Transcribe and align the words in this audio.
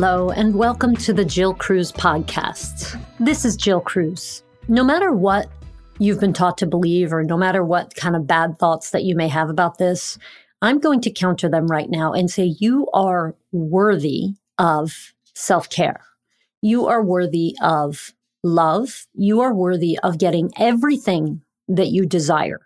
Hello, 0.00 0.30
and 0.30 0.54
welcome 0.54 0.94
to 0.94 1.12
the 1.12 1.24
Jill 1.24 1.52
Cruz 1.52 1.90
podcast. 1.90 3.02
This 3.18 3.44
is 3.44 3.56
Jill 3.56 3.80
Cruz. 3.80 4.44
No 4.68 4.84
matter 4.84 5.10
what 5.10 5.50
you've 5.98 6.20
been 6.20 6.32
taught 6.32 6.56
to 6.58 6.66
believe, 6.66 7.12
or 7.12 7.24
no 7.24 7.36
matter 7.36 7.64
what 7.64 7.96
kind 7.96 8.14
of 8.14 8.24
bad 8.24 8.60
thoughts 8.60 8.90
that 8.92 9.02
you 9.02 9.16
may 9.16 9.26
have 9.26 9.50
about 9.50 9.78
this, 9.78 10.16
I'm 10.62 10.78
going 10.78 11.00
to 11.00 11.10
counter 11.10 11.48
them 11.48 11.66
right 11.66 11.90
now 11.90 12.12
and 12.12 12.30
say 12.30 12.54
you 12.60 12.86
are 12.94 13.34
worthy 13.50 14.34
of 14.56 15.14
self 15.34 15.68
care. 15.68 16.04
You 16.62 16.86
are 16.86 17.02
worthy 17.02 17.56
of 17.60 18.14
love. 18.44 19.08
You 19.14 19.40
are 19.40 19.52
worthy 19.52 19.98
of 20.04 20.18
getting 20.18 20.52
everything 20.56 21.42
that 21.66 21.88
you 21.88 22.06
desire. 22.06 22.60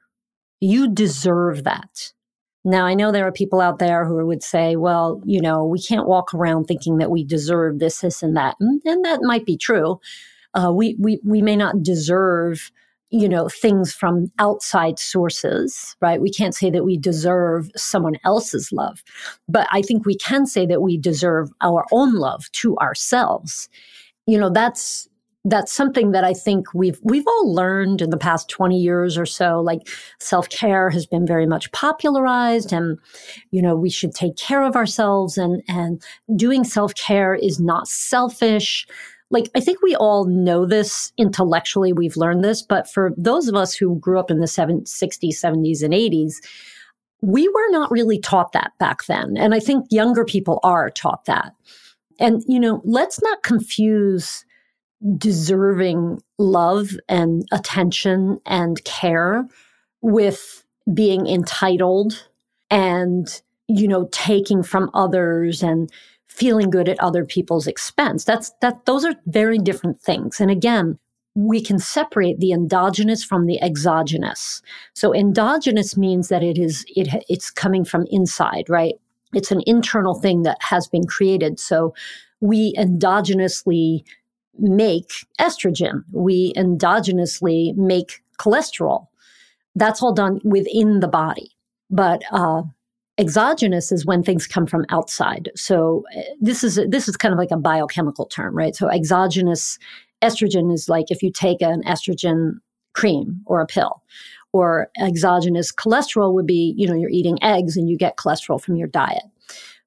You 0.60 0.86
deserve 0.86 1.64
that. 1.64 2.12
Now, 2.64 2.86
I 2.86 2.94
know 2.94 3.10
there 3.10 3.26
are 3.26 3.32
people 3.32 3.60
out 3.60 3.78
there 3.78 4.04
who 4.04 4.24
would 4.26 4.42
say, 4.42 4.76
well, 4.76 5.20
you 5.24 5.40
know, 5.40 5.64
we 5.64 5.80
can't 5.80 6.06
walk 6.06 6.32
around 6.32 6.64
thinking 6.64 6.98
that 6.98 7.10
we 7.10 7.24
deserve 7.24 7.80
this, 7.80 8.00
this, 8.00 8.22
and 8.22 8.36
that. 8.36 8.56
And, 8.60 8.80
and 8.84 9.04
that 9.04 9.22
might 9.22 9.44
be 9.44 9.56
true. 9.56 10.00
Uh, 10.54 10.72
we, 10.72 10.96
we, 11.00 11.18
we 11.24 11.42
may 11.42 11.56
not 11.56 11.82
deserve, 11.82 12.70
you 13.10 13.28
know, 13.28 13.48
things 13.48 13.92
from 13.92 14.30
outside 14.38 14.98
sources, 14.98 15.96
right? 16.00 16.20
We 16.20 16.30
can't 16.30 16.54
say 16.54 16.70
that 16.70 16.84
we 16.84 16.96
deserve 16.96 17.68
someone 17.74 18.16
else's 18.24 18.70
love. 18.70 19.02
But 19.48 19.66
I 19.72 19.82
think 19.82 20.06
we 20.06 20.16
can 20.16 20.46
say 20.46 20.64
that 20.66 20.82
we 20.82 20.96
deserve 20.96 21.50
our 21.62 21.84
own 21.90 22.14
love 22.14 22.50
to 22.52 22.76
ourselves. 22.78 23.68
You 24.26 24.38
know, 24.38 24.50
that's 24.50 25.08
that's 25.44 25.72
something 25.72 26.12
that 26.12 26.22
I 26.22 26.34
think 26.34 26.72
we've 26.72 27.00
we've 27.02 27.26
all 27.26 27.52
learned 27.52 28.00
in 28.00 28.10
the 28.10 28.16
past 28.16 28.48
20 28.48 28.78
years 28.78 29.18
or 29.18 29.26
so 29.26 29.60
like 29.60 29.88
self-care 30.20 30.90
has 30.90 31.04
been 31.04 31.26
very 31.26 31.46
much 31.46 31.70
popularized 31.72 32.72
and 32.72 32.98
you 33.50 33.60
know 33.60 33.74
we 33.74 33.90
should 33.90 34.14
take 34.14 34.36
care 34.36 34.62
of 34.62 34.76
ourselves 34.76 35.36
and 35.36 35.62
and 35.66 36.02
doing 36.36 36.62
self-care 36.64 37.34
is 37.34 37.58
not 37.58 37.88
selfish. 37.88 38.86
Like 39.30 39.50
I 39.56 39.60
think 39.60 39.82
we 39.82 39.96
all 39.96 40.26
know 40.26 40.64
this 40.64 41.12
intellectually 41.18 41.92
we've 41.92 42.16
learned 42.16 42.44
this 42.44 42.62
but 42.62 42.88
for 42.88 43.12
those 43.16 43.48
of 43.48 43.56
us 43.56 43.74
who 43.74 43.98
grew 43.98 44.20
up 44.20 44.30
in 44.30 44.38
the 44.38 44.46
70s 44.46 44.84
60s 44.84 45.42
70s 45.42 45.82
and 45.82 45.92
80s 45.92 46.34
we 47.20 47.48
were 47.48 47.70
not 47.70 47.90
really 47.90 48.18
taught 48.18 48.52
that 48.52 48.72
back 48.78 49.06
then 49.06 49.36
and 49.36 49.54
I 49.54 49.60
think 49.60 49.86
younger 49.90 50.24
people 50.24 50.60
are 50.62 50.88
taught 50.88 51.24
that. 51.24 51.52
And 52.20 52.44
you 52.46 52.60
know 52.60 52.80
let's 52.84 53.20
not 53.20 53.42
confuse 53.42 54.44
deserving 55.16 56.22
love 56.38 56.90
and 57.08 57.44
attention 57.52 58.40
and 58.46 58.82
care 58.84 59.46
with 60.00 60.64
being 60.92 61.26
entitled 61.26 62.28
and 62.70 63.42
you 63.68 63.86
know 63.86 64.08
taking 64.12 64.62
from 64.62 64.90
others 64.94 65.62
and 65.62 65.90
feeling 66.26 66.70
good 66.70 66.88
at 66.88 66.98
other 67.00 67.24
people's 67.24 67.66
expense. 67.66 68.24
That's 68.24 68.52
that 68.60 68.86
those 68.86 69.04
are 69.04 69.14
very 69.26 69.58
different 69.58 70.00
things. 70.00 70.40
And 70.40 70.50
again 70.50 70.98
we 71.34 71.62
can 71.62 71.78
separate 71.78 72.40
the 72.40 72.52
endogenous 72.52 73.24
from 73.24 73.46
the 73.46 73.60
exogenous. 73.62 74.60
So 74.94 75.14
endogenous 75.14 75.96
means 75.96 76.28
that 76.28 76.42
it 76.42 76.58
is 76.58 76.84
it 76.88 77.24
it's 77.28 77.50
coming 77.50 77.84
from 77.84 78.06
inside 78.10 78.68
right? 78.68 78.94
It's 79.34 79.50
an 79.50 79.62
internal 79.66 80.14
thing 80.14 80.42
that 80.42 80.58
has 80.60 80.88
been 80.88 81.06
created. 81.06 81.58
So 81.58 81.94
we 82.40 82.74
endogenously 82.74 84.04
make 84.58 85.10
estrogen. 85.40 86.02
We 86.12 86.52
endogenously 86.54 87.74
make 87.76 88.22
cholesterol. 88.38 89.06
That's 89.74 90.02
all 90.02 90.12
done 90.12 90.40
within 90.44 91.00
the 91.00 91.08
body. 91.08 91.50
But 91.90 92.22
uh, 92.30 92.62
exogenous 93.18 93.92
is 93.92 94.06
when 94.06 94.22
things 94.22 94.46
come 94.46 94.66
from 94.66 94.84
outside. 94.90 95.50
So 95.54 96.04
uh, 96.16 96.22
this 96.40 96.64
is 96.64 96.80
this 96.88 97.08
is 97.08 97.16
kind 97.16 97.32
of 97.32 97.38
like 97.38 97.50
a 97.50 97.56
biochemical 97.56 98.26
term, 98.26 98.56
right? 98.56 98.74
So 98.74 98.88
exogenous 98.88 99.78
estrogen 100.22 100.72
is 100.72 100.88
like 100.88 101.10
if 101.10 101.22
you 101.22 101.30
take 101.30 101.60
an 101.62 101.82
estrogen 101.84 102.54
cream 102.94 103.40
or 103.46 103.60
a 103.60 103.66
pill. 103.66 104.02
Or 104.52 104.90
exogenous 104.98 105.72
cholesterol 105.72 106.34
would 106.34 106.46
be, 106.46 106.74
you 106.76 106.86
know, 106.86 106.94
you're 106.94 107.08
eating 107.08 107.42
eggs 107.42 107.76
and 107.76 107.88
you 107.88 107.96
get 107.96 108.18
cholesterol 108.18 108.60
from 108.60 108.76
your 108.76 108.88
diet. 108.88 109.22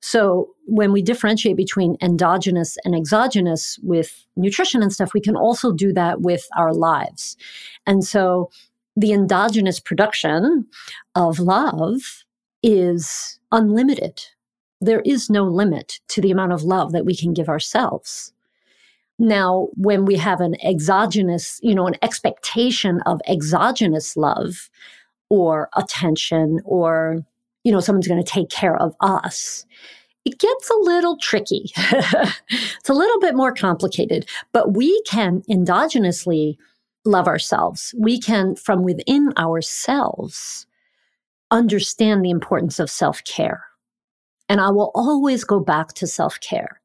So 0.02 0.50
when 0.66 0.92
we 0.92 1.02
differentiate 1.02 1.58
between 1.58 1.98
endogenous 2.02 2.78
and 2.86 2.96
exogenous 2.96 3.80
with 3.82 4.26
nutrition 4.36 4.82
and 4.82 4.94
stuff, 4.94 5.14
we 5.14 5.22
can 5.22 5.36
also 5.36 5.72
do 5.72 5.94
that 5.94 6.22
with 6.22 6.48
our 6.58 6.74
lives. 6.74 7.38
And 7.88 8.04
so 8.04 8.50
the 8.96 9.14
endogenous 9.14 9.80
production 9.80 10.68
of 11.16 11.40
love 11.40 12.24
is 12.62 13.40
unlimited. 13.52 14.24
There 14.82 15.02
is 15.02 15.30
no 15.30 15.44
limit 15.44 16.00
to 16.10 16.22
the 16.22 16.32
amount 16.32 16.54
of 16.54 16.64
love 16.64 16.92
that 16.92 17.06
we 17.06 17.16
can 17.16 17.34
give 17.34 17.50
ourselves. 17.50 18.34
Now, 19.18 19.70
when 19.76 20.06
we 20.06 20.18
have 20.18 20.42
an 20.42 20.56
exogenous, 20.64 21.60
you 21.64 21.74
know, 21.74 21.88
an 21.88 21.96
expectation 22.02 23.02
of 23.06 23.22
exogenous 23.28 24.18
love 24.18 24.70
or 25.30 25.70
attention 25.76 26.60
or 26.66 27.26
you 27.66 27.72
know, 27.72 27.82
someone's 27.82 28.08
going 28.08 28.24
to 28.24 28.32
take 28.32 28.50
care 28.50 28.78
of 28.78 28.96
us. 29.02 29.66
It 30.24 30.40
gets 30.40 30.70
a 30.70 30.76
little 30.76 31.18
tricky. 31.18 31.72
it's 31.78 32.90
a 32.90 32.94
little 32.94 33.20
bit 33.20 33.36
more 33.36 33.54
complicated, 33.54 34.30
but 34.54 34.74
we 34.76 35.02
can 35.02 35.42
endogenously 35.50 36.58
love 37.04 37.28
ourselves. 37.28 37.94
We 37.98 38.20
can, 38.20 38.56
from 38.56 38.84
within 38.84 39.34
ourselves, 39.38 40.68
understand 41.52 42.24
the 42.24 42.30
importance 42.30 42.80
of 42.80 42.90
self 42.90 43.24
care. 43.24 43.66
And 44.48 44.62
I 44.62 44.70
will 44.70 44.92
always 44.94 45.44
go 45.44 45.60
back 45.60 45.94
to 45.94 46.08
self 46.08 46.40
care. 46.40 46.82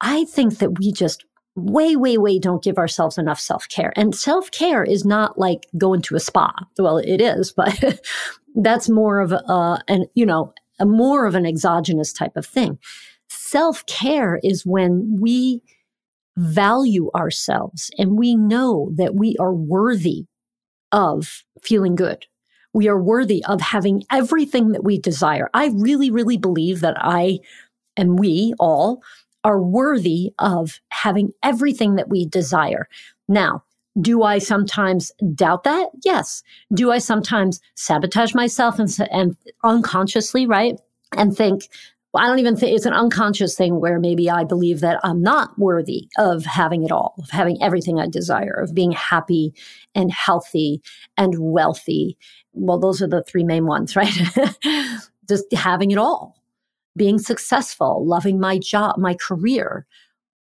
I 0.00 0.24
think 0.26 0.58
that 0.58 0.78
we 0.78 0.92
just 0.92 1.24
way, 1.58 1.96
way, 1.96 2.18
way 2.18 2.38
don't 2.38 2.62
give 2.62 2.78
ourselves 2.78 3.18
enough 3.18 3.40
self 3.40 3.68
care. 3.68 3.92
And 3.96 4.14
self 4.14 4.50
care 4.50 4.84
is 4.84 5.04
not 5.04 5.38
like 5.38 5.66
going 5.76 6.02
to 6.02 6.16
a 6.16 6.20
spa. 6.20 6.52
Well, 6.78 6.98
it 6.98 7.20
is, 7.20 7.52
but 7.52 8.00
that's 8.54 8.88
more 8.88 9.20
of 9.20 9.32
a, 9.32 9.82
an, 9.88 10.06
you 10.14 10.26
know, 10.26 10.52
a 10.78 10.86
more 10.86 11.26
of 11.26 11.34
an 11.34 11.46
exogenous 11.46 12.12
type 12.12 12.36
of 12.36 12.46
thing. 12.46 12.78
Self 13.28 13.84
care 13.86 14.40
is 14.42 14.64
when 14.64 15.18
we 15.20 15.62
value 16.36 17.10
ourselves 17.14 17.90
and 17.98 18.16
we 18.16 18.36
know 18.36 18.92
that 18.94 19.14
we 19.14 19.36
are 19.40 19.52
worthy 19.52 20.26
of 20.92 21.44
feeling 21.62 21.96
good. 21.96 22.26
We 22.72 22.88
are 22.88 23.00
worthy 23.00 23.44
of 23.44 23.60
having 23.60 24.04
everything 24.10 24.72
that 24.72 24.84
we 24.84 24.98
desire. 24.98 25.50
I 25.52 25.72
really, 25.74 26.10
really 26.10 26.36
believe 26.36 26.80
that 26.80 26.96
I 26.98 27.40
and 27.96 28.18
we 28.18 28.54
all 28.58 29.02
are 29.44 29.60
worthy 29.60 30.32
of 30.38 30.80
having 30.90 31.32
everything 31.42 31.96
that 31.96 32.08
we 32.08 32.26
desire. 32.26 32.88
Now, 33.28 33.62
do 34.00 34.22
I 34.22 34.38
sometimes 34.38 35.12
doubt 35.34 35.64
that? 35.64 35.88
Yes. 36.04 36.42
Do 36.72 36.90
I 36.90 36.98
sometimes 36.98 37.60
sabotage 37.74 38.34
myself 38.34 38.78
and, 38.78 38.94
and 39.10 39.36
unconsciously, 39.64 40.46
right? 40.46 40.78
And 41.16 41.36
think, 41.36 41.68
well, 42.12 42.24
I 42.24 42.28
don't 42.28 42.38
even 42.38 42.56
think 42.56 42.76
it's 42.76 42.86
an 42.86 42.92
unconscious 42.92 43.56
thing 43.56 43.80
where 43.80 43.98
maybe 43.98 44.30
I 44.30 44.44
believe 44.44 44.80
that 44.80 45.00
I'm 45.02 45.22
not 45.22 45.58
worthy 45.58 46.08
of 46.16 46.44
having 46.44 46.84
it 46.84 46.92
all, 46.92 47.14
of 47.18 47.30
having 47.30 47.62
everything 47.62 47.98
I 47.98 48.06
desire, 48.06 48.54
of 48.54 48.74
being 48.74 48.92
happy 48.92 49.52
and 49.94 50.12
healthy 50.12 50.80
and 51.16 51.34
wealthy. 51.38 52.16
Well, 52.52 52.78
those 52.78 53.02
are 53.02 53.08
the 53.08 53.24
three 53.24 53.44
main 53.44 53.66
ones, 53.66 53.96
right? 53.96 54.12
Just 55.28 55.52
having 55.52 55.90
it 55.90 55.98
all 55.98 56.37
being 56.98 57.18
successful, 57.18 58.04
loving 58.06 58.38
my 58.38 58.58
job, 58.58 58.98
my 58.98 59.14
career. 59.14 59.86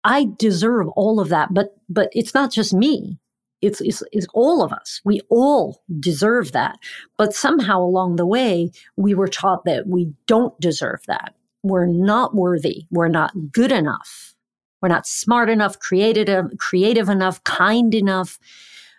I 0.04 0.28
deserve 0.38 0.88
all 0.96 1.20
of 1.20 1.28
that, 1.28 1.52
but 1.52 1.76
but 1.88 2.08
it's 2.12 2.32
not 2.32 2.50
just 2.50 2.72
me. 2.72 3.18
It's, 3.62 3.80
it's, 3.80 4.02
it's 4.12 4.26
all 4.34 4.62
of 4.62 4.74
us. 4.74 5.00
We 5.06 5.22
all 5.30 5.82
deserve 5.98 6.52
that. 6.52 6.78
But 7.16 7.32
somehow 7.32 7.80
along 7.80 8.16
the 8.16 8.26
way, 8.26 8.70
we 8.96 9.14
were 9.14 9.28
taught 9.28 9.64
that 9.64 9.86
we 9.86 10.12
don't 10.26 10.58
deserve 10.60 11.00
that. 11.06 11.34
We're 11.62 11.86
not 11.86 12.34
worthy. 12.34 12.84
We're 12.90 13.08
not 13.08 13.32
good 13.52 13.72
enough. 13.72 14.34
We're 14.82 14.90
not 14.90 15.06
smart 15.06 15.48
enough, 15.48 15.78
creative, 15.78 16.44
creative 16.58 17.08
enough, 17.08 17.42
kind 17.44 17.94
enough, 17.94 18.38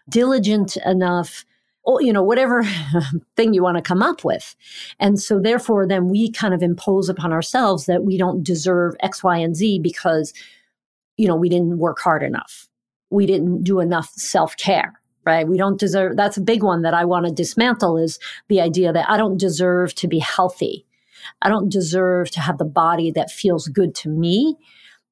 diligent 0.10 0.78
enough, 0.78 1.46
you 1.88 2.12
know, 2.12 2.24
whatever 2.24 2.64
thing 3.36 3.54
you 3.54 3.64
want 3.64 3.78
to 3.78 3.82
come 3.82 4.02
up 4.02 4.24
with. 4.24 4.56
And 5.00 5.20
so 5.20 5.40
therefore, 5.40 5.88
then 5.88 6.08
we 6.08 6.32
kind 6.32 6.54
of 6.54 6.64
impose 6.64 7.10
upon 7.10 7.32
ourselves 7.32 7.86
that 7.86 8.04
we 8.04 8.18
don't 8.18 8.44
deserve 8.44 8.96
X, 9.02 9.24
Y, 9.24 9.38
and 9.38 9.56
Z 9.56 9.80
because, 9.80 10.34
you 11.18 11.28
know, 11.28 11.36
we 11.36 11.50
didn't 11.50 11.78
work 11.78 12.00
hard 12.00 12.24
enough. 12.24 12.68
We 13.10 13.26
didn't 13.26 13.64
do 13.64 13.80
enough 13.80 14.10
self 14.10 14.58
care, 14.58 15.00
right? 15.26 15.48
We 15.48 15.58
don't 15.58 15.80
deserve, 15.80 16.18
that's 16.18 16.38
a 16.38 16.42
big 16.42 16.64
one 16.64 16.82
that 16.82 16.94
I 16.94 17.06
want 17.06 17.28
to 17.28 17.32
dismantle 17.32 17.98
is 17.98 18.20
the 18.48 18.62
idea 18.62 18.92
that 18.92 19.10
I 19.10 19.18
don't 19.18 19.38
deserve 19.38 19.94
to 19.96 20.08
be 20.08 20.20
healthy. 20.20 20.86
I 21.42 21.50
don't 21.50 21.70
deserve 21.70 22.32
to 22.32 22.42
have 22.42 22.58
the 22.58 22.66
body 22.66 23.12
that 23.12 23.32
feels 23.32 23.68
good 23.68 23.96
to 23.96 24.10
me 24.10 24.58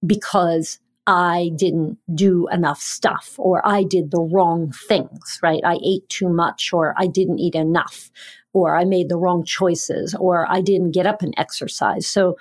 because 0.06 0.80
I 1.06 1.52
didn't 1.56 1.98
do 2.16 2.48
enough 2.50 2.82
stuff 2.82 3.36
or 3.38 3.66
I 3.68 3.84
did 3.84 4.12
the 4.12 4.22
wrong 4.22 4.72
things, 4.88 5.40
right? 5.44 5.62
I 5.66 5.80
ate 5.84 6.08
too 6.10 6.30
much 6.30 6.72
or 6.72 6.94
I 6.98 7.08
didn't 7.08 7.40
eat 7.40 7.56
enough 7.56 8.10
or 8.54 8.78
I 8.78 8.86
made 8.86 9.10
the 9.10 9.18
wrong 9.18 9.44
choices 9.44 10.16
or 10.16 10.50
I 10.50 10.62
didn't 10.62 10.92
get 10.92 11.06
up 11.06 11.22
and 11.22 11.34
exercise. 11.38 12.08
So 12.08 12.38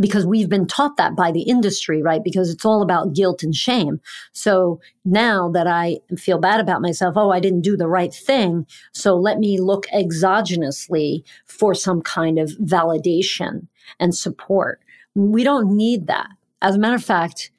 because 0.00 0.24
we've 0.24 0.48
been 0.48 0.66
taught 0.66 0.96
that 0.98 1.16
by 1.16 1.32
the 1.32 1.42
industry, 1.42 2.00
right? 2.00 2.22
Because 2.22 2.48
it's 2.48 2.64
all 2.64 2.82
about 2.82 3.12
guilt 3.12 3.42
and 3.42 3.54
shame. 3.54 4.00
So 4.32 4.80
now 5.04 5.50
that 5.50 5.66
I 5.66 5.98
feel 6.16 6.38
bad 6.38 6.60
about 6.60 6.80
myself, 6.80 7.16
oh, 7.16 7.30
I 7.30 7.40
didn't 7.40 7.62
do 7.62 7.76
the 7.76 7.88
right 7.88 8.14
thing. 8.14 8.66
So 8.92 9.16
let 9.16 9.38
me 9.38 9.58
look 9.58 9.86
exogenously 9.92 11.24
for 11.46 11.74
some 11.74 12.02
kind 12.02 12.38
of 12.38 12.50
validation 12.60 13.66
and 13.98 14.14
support. 14.14 14.80
We 15.16 15.42
don't 15.42 15.76
need 15.76 16.06
that. 16.06 16.28
As 16.62 16.76
a 16.76 16.78
matter 16.78 16.94
of 16.94 17.04
fact, 17.04 17.50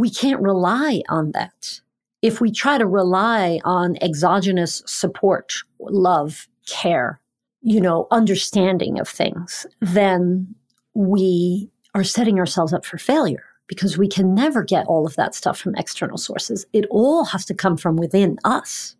we 0.00 0.10
can't 0.10 0.40
rely 0.40 1.02
on 1.08 1.32
that. 1.32 1.80
If 2.22 2.40
we 2.40 2.50
try 2.50 2.78
to 2.78 2.86
rely 2.86 3.60
on 3.64 3.96
exogenous 4.02 4.82
support, 4.86 5.54
love, 5.78 6.48
care, 6.66 7.20
you 7.62 7.80
know, 7.80 8.06
understanding 8.10 8.98
of 8.98 9.08
things, 9.08 9.66
then 9.80 10.54
we 10.94 11.70
are 11.94 12.04
setting 12.04 12.38
ourselves 12.38 12.72
up 12.72 12.84
for 12.84 12.98
failure 12.98 13.44
because 13.66 13.98
we 13.98 14.08
can 14.08 14.34
never 14.34 14.64
get 14.64 14.86
all 14.86 15.06
of 15.06 15.14
that 15.16 15.34
stuff 15.34 15.58
from 15.58 15.74
external 15.76 16.16
sources. 16.16 16.66
It 16.72 16.86
all 16.90 17.24
has 17.24 17.44
to 17.46 17.54
come 17.54 17.76
from 17.76 17.96
within 17.96 18.38
us. 18.44 18.96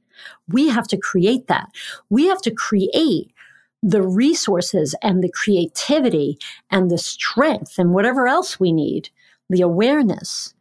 We 0.49 0.69
have 0.69 0.87
to 0.89 0.97
create 0.97 1.47
that. 1.49 1.69
We 2.11 2.27
have 2.27 2.43
to 2.43 2.51
create 2.51 3.33
the 3.83 4.03
resources 4.03 4.95
and 5.03 5.23
the 5.23 5.31
creativity 5.31 6.39
and 6.71 6.91
the 6.91 6.99
strength 6.99 7.79
and 7.79 7.93
whatever 7.93 8.27
else 8.27 8.59
we 8.59 8.73
need, 8.73 9.11
the 9.49 9.61
awareness 9.61 10.55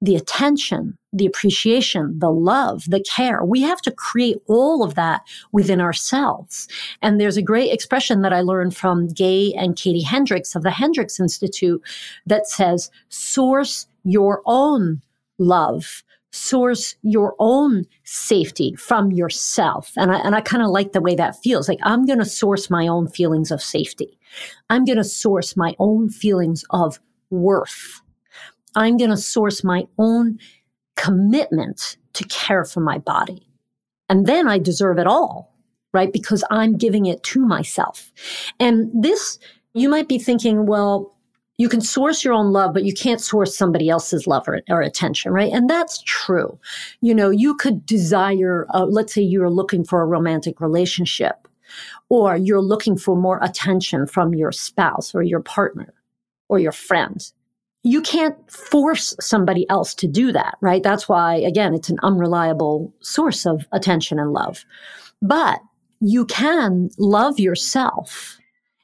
the 0.00 0.16
attention, 0.16 0.98
the 1.12 1.24
appreciation, 1.24 2.18
the 2.18 2.30
love, 2.30 2.84
the 2.88 3.02
care. 3.02 3.44
We 3.44 3.62
have 3.62 3.80
to 3.82 3.92
create 3.92 4.38
all 4.48 4.82
of 4.82 4.94
that 4.96 5.22
within 5.52 5.80
ourselves. 5.80 6.68
And 7.00 7.20
there's 7.20 7.36
a 7.36 7.42
great 7.42 7.72
expression 7.72 8.20
that 8.22 8.32
I 8.32 8.42
learned 8.42 8.76
from 8.76 9.08
Gay 9.08 9.54
and 9.54 9.76
Katie 9.76 10.02
Hendricks 10.02 10.54
of 10.54 10.62
the 10.62 10.70
Hendricks 10.70 11.18
Institute 11.18 11.82
that 12.26 12.46
says, 12.46 12.90
source 13.08 13.86
your 14.04 14.42
own 14.44 15.00
love. 15.38 16.02
Source 16.32 16.96
your 17.02 17.36
own 17.38 17.84
safety 18.02 18.74
from 18.74 19.12
yourself. 19.12 19.92
And 19.96 20.10
I, 20.10 20.18
and 20.18 20.34
I 20.34 20.40
kind 20.40 20.64
of 20.64 20.70
like 20.70 20.92
the 20.92 21.00
way 21.00 21.14
that 21.14 21.40
feels. 21.40 21.68
Like 21.68 21.78
I'm 21.84 22.06
going 22.06 22.18
to 22.18 22.24
source 22.24 22.68
my 22.68 22.88
own 22.88 23.06
feelings 23.06 23.52
of 23.52 23.62
safety. 23.62 24.18
I'm 24.68 24.84
going 24.84 24.98
to 24.98 25.04
source 25.04 25.56
my 25.56 25.76
own 25.78 26.10
feelings 26.10 26.64
of 26.70 26.98
worth 27.30 28.00
I'm 28.74 28.96
going 28.96 29.10
to 29.10 29.16
source 29.16 29.64
my 29.64 29.86
own 29.98 30.38
commitment 30.96 31.96
to 32.14 32.24
care 32.24 32.64
for 32.64 32.80
my 32.80 32.98
body. 32.98 33.48
And 34.08 34.26
then 34.26 34.48
I 34.48 34.58
deserve 34.58 34.98
it 34.98 35.06
all, 35.06 35.54
right? 35.92 36.12
Because 36.12 36.44
I'm 36.50 36.76
giving 36.76 37.06
it 37.06 37.22
to 37.24 37.44
myself. 37.44 38.12
And 38.60 38.90
this, 38.94 39.38
you 39.72 39.88
might 39.88 40.08
be 40.08 40.18
thinking, 40.18 40.66
well, 40.66 41.16
you 41.56 41.68
can 41.68 41.80
source 41.80 42.24
your 42.24 42.34
own 42.34 42.52
love, 42.52 42.74
but 42.74 42.84
you 42.84 42.92
can't 42.92 43.20
source 43.20 43.56
somebody 43.56 43.88
else's 43.88 44.26
love 44.26 44.48
or, 44.48 44.60
or 44.68 44.82
attention, 44.82 45.32
right? 45.32 45.52
And 45.52 45.70
that's 45.70 46.02
true. 46.02 46.58
You 47.00 47.14
know, 47.14 47.30
you 47.30 47.54
could 47.54 47.86
desire, 47.86 48.66
uh, 48.74 48.86
let's 48.86 49.14
say 49.14 49.22
you're 49.22 49.50
looking 49.50 49.84
for 49.84 50.02
a 50.02 50.06
romantic 50.06 50.60
relationship, 50.60 51.46
or 52.08 52.36
you're 52.36 52.60
looking 52.60 52.96
for 52.96 53.16
more 53.16 53.38
attention 53.42 54.06
from 54.06 54.34
your 54.34 54.52
spouse 54.52 55.14
or 55.14 55.22
your 55.22 55.40
partner 55.40 55.92
or 56.48 56.58
your 56.58 56.72
friend 56.72 57.32
you 57.86 58.00
can't 58.00 58.34
force 58.50 59.14
somebody 59.20 59.68
else 59.68 59.94
to 59.94 60.08
do 60.08 60.32
that, 60.32 60.56
right? 60.62 60.82
That's 60.82 61.06
why, 61.06 61.36
again, 61.36 61.74
it's 61.74 61.90
an 61.90 61.98
unreliable 62.02 62.92
source 63.00 63.44
of 63.44 63.66
attention 63.72 64.18
and 64.18 64.32
love. 64.32 64.64
But 65.20 65.60
you 66.00 66.24
can 66.24 66.88
love 66.98 67.38
yourself 67.38 68.38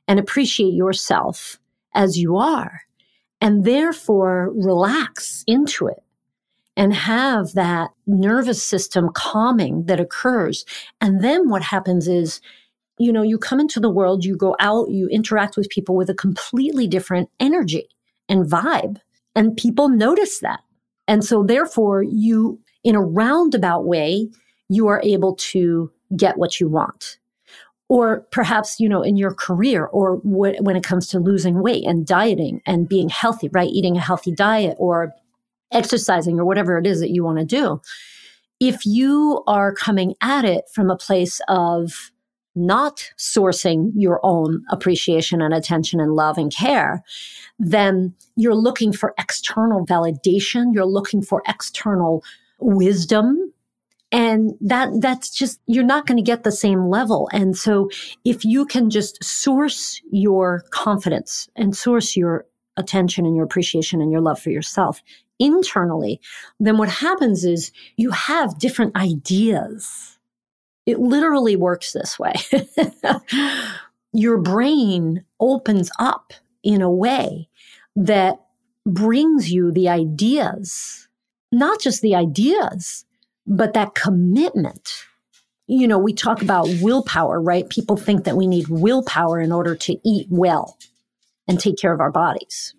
and 0.06 0.20
appreciate 0.20 0.74
yourself 0.74 1.58
as 1.94 2.18
you 2.18 2.36
are, 2.36 2.82
and 3.40 3.64
therefore 3.64 4.52
relax 4.54 5.44
into 5.46 5.86
it 5.86 6.02
and 6.76 6.92
have 6.92 7.54
that 7.54 7.90
nervous 8.06 8.62
system 8.62 9.08
calming 9.14 9.86
that 9.86 9.98
occurs. 9.98 10.66
And 11.00 11.24
then 11.24 11.48
what 11.48 11.62
happens 11.62 12.06
is, 12.06 12.42
you 12.98 13.12
know, 13.12 13.22
you 13.22 13.38
come 13.38 13.60
into 13.60 13.80
the 13.80 13.90
world, 13.90 14.26
you 14.26 14.36
go 14.36 14.56
out, 14.60 14.90
you 14.90 15.08
interact 15.08 15.56
with 15.56 15.70
people 15.70 15.96
with 15.96 16.10
a 16.10 16.14
completely 16.14 16.86
different 16.86 17.30
energy 17.40 17.88
and 18.30 18.46
vibe. 18.46 18.98
And 19.34 19.56
people 19.56 19.88
notice 19.88 20.40
that. 20.40 20.60
And 21.06 21.24
so 21.24 21.42
therefore 21.42 22.02
you, 22.02 22.60
in 22.84 22.94
a 22.94 23.02
roundabout 23.02 23.84
way, 23.84 24.30
you 24.68 24.86
are 24.86 25.02
able 25.04 25.34
to 25.34 25.90
get 26.16 26.38
what 26.38 26.60
you 26.60 26.68
want. 26.68 27.18
Or 27.88 28.20
perhaps, 28.30 28.78
you 28.78 28.88
know, 28.88 29.02
in 29.02 29.16
your 29.16 29.34
career 29.34 29.86
or 29.86 30.18
wh- 30.18 30.62
when 30.62 30.76
it 30.76 30.84
comes 30.84 31.08
to 31.08 31.18
losing 31.18 31.60
weight 31.60 31.84
and 31.84 32.06
dieting 32.06 32.62
and 32.64 32.88
being 32.88 33.08
healthy, 33.08 33.48
right? 33.52 33.68
Eating 33.68 33.96
a 33.96 34.00
healthy 34.00 34.32
diet 34.32 34.76
or 34.78 35.12
exercising 35.72 36.38
or 36.38 36.44
whatever 36.44 36.78
it 36.78 36.86
is 36.86 37.00
that 37.00 37.10
you 37.10 37.24
want 37.24 37.38
to 37.38 37.44
do. 37.44 37.80
If 38.60 38.86
you 38.86 39.42
are 39.48 39.74
coming 39.74 40.14
at 40.20 40.44
it 40.44 40.64
from 40.72 40.90
a 40.90 40.96
place 40.96 41.40
of 41.48 42.12
not 42.54 43.10
sourcing 43.16 43.92
your 43.94 44.20
own 44.22 44.62
appreciation 44.70 45.40
and 45.40 45.54
attention 45.54 46.00
and 46.00 46.14
love 46.14 46.36
and 46.36 46.52
care, 46.52 47.02
then 47.58 48.14
you're 48.36 48.54
looking 48.54 48.92
for 48.92 49.14
external 49.18 49.86
validation. 49.86 50.74
You're 50.74 50.86
looking 50.86 51.22
for 51.22 51.42
external 51.46 52.24
wisdom. 52.58 53.52
And 54.12 54.54
that, 54.60 54.90
that's 55.00 55.30
just, 55.30 55.60
you're 55.66 55.84
not 55.84 56.06
going 56.06 56.16
to 56.16 56.22
get 56.22 56.42
the 56.42 56.50
same 56.50 56.88
level. 56.88 57.28
And 57.32 57.56
so 57.56 57.88
if 58.24 58.44
you 58.44 58.66
can 58.66 58.90
just 58.90 59.22
source 59.22 60.00
your 60.10 60.64
confidence 60.70 61.48
and 61.54 61.76
source 61.76 62.16
your 62.16 62.46
attention 62.76 63.24
and 63.24 63.36
your 63.36 63.44
appreciation 63.44 64.00
and 64.00 64.10
your 64.10 64.20
love 64.20 64.40
for 64.40 64.50
yourself 64.50 65.00
internally, 65.38 66.20
then 66.58 66.76
what 66.76 66.88
happens 66.88 67.44
is 67.44 67.70
you 67.96 68.10
have 68.10 68.58
different 68.58 68.96
ideas 68.96 70.18
it 70.90 70.98
literally 70.98 71.56
works 71.56 71.92
this 71.92 72.18
way. 72.18 72.34
Your 74.12 74.38
brain 74.38 75.24
opens 75.38 75.90
up 75.98 76.32
in 76.62 76.82
a 76.82 76.90
way 76.90 77.48
that 77.94 78.40
brings 78.84 79.52
you 79.52 79.70
the 79.70 79.88
ideas, 79.88 81.08
not 81.52 81.80
just 81.80 82.02
the 82.02 82.14
ideas, 82.14 83.04
but 83.46 83.72
that 83.74 83.94
commitment. 83.94 84.90
You 85.68 85.86
know, 85.86 85.98
we 85.98 86.12
talk 86.12 86.42
about 86.42 86.68
willpower, 86.80 87.40
right? 87.40 87.68
People 87.68 87.96
think 87.96 88.24
that 88.24 88.36
we 88.36 88.48
need 88.48 88.68
willpower 88.68 89.40
in 89.40 89.52
order 89.52 89.76
to 89.76 89.96
eat 90.04 90.26
well 90.28 90.76
and 91.46 91.60
take 91.60 91.78
care 91.78 91.92
of 91.92 92.00
our 92.00 92.10
bodies. 92.10 92.74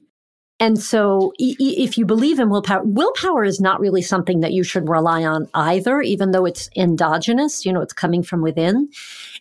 And 0.62 0.80
so 0.80 1.34
if 1.40 1.98
you 1.98 2.06
believe 2.06 2.38
in 2.38 2.52
willpower, 2.52 2.84
willpower 2.84 3.44
is 3.44 3.60
not 3.60 3.80
really 3.80 4.04
something 4.04 4.42
that 4.42 4.54
you 4.54 4.64
should 4.64 4.88
rely 4.88 5.26
on 5.26 5.50
either, 5.56 6.02
even 6.02 6.30
though 6.30 6.46
it's 6.46 6.70
endogenous, 6.76 7.66
you 7.66 7.74
know, 7.74 7.82
it's 7.82 7.94
coming 7.94 8.22
from 8.22 8.44
within. 8.44 8.88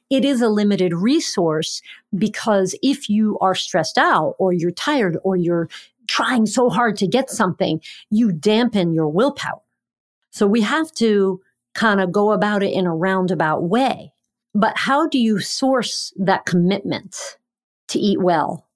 It 0.08 0.24
is 0.24 0.40
a 0.40 0.48
limited 0.48 0.94
resource 0.94 1.82
because 2.16 2.74
if 2.82 3.10
you 3.10 3.38
are 3.42 3.54
stressed 3.54 3.98
out 3.98 4.34
or 4.38 4.54
you're 4.54 4.70
tired 4.70 5.18
or 5.22 5.36
you're 5.36 5.68
trying 6.08 6.46
so 6.46 6.70
hard 6.70 6.96
to 6.96 7.06
get 7.06 7.28
something, 7.28 7.82
you 8.08 8.32
dampen 8.32 8.94
your 8.94 9.10
willpower. 9.10 9.60
So 10.30 10.46
we 10.46 10.62
have 10.62 10.90
to 10.92 11.42
kind 11.74 12.00
of 12.00 12.12
go 12.12 12.32
about 12.32 12.62
it 12.62 12.72
in 12.72 12.86
a 12.86 12.96
roundabout 12.96 13.62
way. 13.62 14.14
But 14.54 14.78
how 14.78 15.06
do 15.06 15.18
you 15.18 15.38
source 15.38 16.14
that 16.16 16.46
commitment 16.46 17.14
to 17.88 17.98
eat 17.98 18.22
well, 18.22 18.66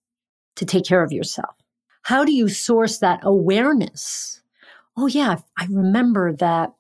to 0.57 0.67
take 0.67 0.85
care 0.85 1.03
of 1.03 1.11
yourself? 1.11 1.64
How 2.05 2.25
do 2.25 2.33
you 2.33 2.49
source 2.49 2.99
that 2.99 3.21
awareness? 3.23 4.43
Oh, 4.97 5.07
yeah, 5.07 5.37
I 5.59 5.67
remember 5.71 6.35
that 6.35 6.73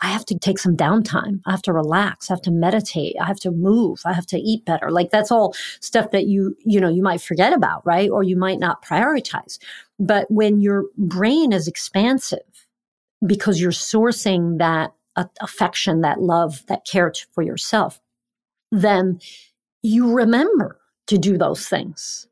I 0.00 0.06
have 0.06 0.24
to 0.26 0.38
take 0.38 0.60
some 0.60 0.76
downtime. 0.76 1.40
I 1.46 1.50
have 1.50 1.62
to 1.62 1.72
relax. 1.72 2.30
I 2.30 2.34
have 2.34 2.42
to 2.42 2.52
meditate. 2.52 3.16
I 3.20 3.26
have 3.26 3.40
to 3.40 3.50
move. 3.50 4.00
I 4.04 4.12
have 4.12 4.26
to 4.26 4.38
eat 4.38 4.64
better. 4.64 4.92
Like 4.92 5.10
that's 5.10 5.32
all 5.32 5.54
stuff 5.80 6.12
that 6.12 6.26
you, 6.26 6.56
you 6.64 6.80
know, 6.80 6.88
you 6.88 7.02
might 7.02 7.20
forget 7.20 7.52
about, 7.52 7.84
right? 7.84 8.08
Or 8.08 8.22
you 8.22 8.36
might 8.36 8.60
not 8.60 8.84
prioritize. 8.84 9.58
But 9.98 10.30
when 10.30 10.60
your 10.60 10.84
brain 10.96 11.52
is 11.52 11.66
expansive 11.66 12.38
because 13.26 13.60
you're 13.60 13.72
sourcing 13.72 14.58
that 14.58 14.92
affection, 15.40 16.02
that 16.02 16.20
love, 16.20 16.64
that 16.68 16.86
care 16.86 17.12
for 17.32 17.42
yourself, 17.42 18.00
then 18.70 19.18
you 19.82 20.12
remember 20.14 20.78
to 21.08 21.18
do 21.18 21.36
those 21.36 21.66
things 21.66 22.27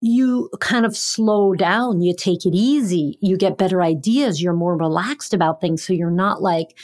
you 0.00 0.48
kind 0.60 0.86
of 0.86 0.96
slow 0.96 1.54
down, 1.54 2.00
you 2.00 2.14
take 2.16 2.46
it 2.46 2.54
easy, 2.54 3.18
you 3.20 3.36
get 3.36 3.58
better 3.58 3.82
ideas, 3.82 4.42
you're 4.42 4.54
more 4.54 4.76
relaxed 4.76 5.34
about 5.34 5.60
things. 5.60 5.84
So 5.84 5.92
you're 5.92 6.10
not 6.10 6.40
like 6.40 6.78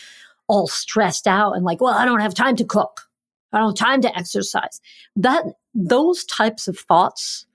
all 0.48 0.66
stressed 0.66 1.26
out 1.26 1.52
and 1.52 1.64
like, 1.64 1.80
well, 1.80 1.94
I 1.94 2.04
don't 2.04 2.20
have 2.20 2.34
time 2.34 2.56
to 2.56 2.64
cook. 2.64 3.08
I 3.52 3.58
don't 3.58 3.78
have 3.78 3.88
time 3.88 4.02
to 4.02 4.16
exercise. 4.16 4.80
That 5.14 5.44
those 5.74 6.24
types 6.24 6.68
of 6.68 6.78
thoughts 6.78 7.46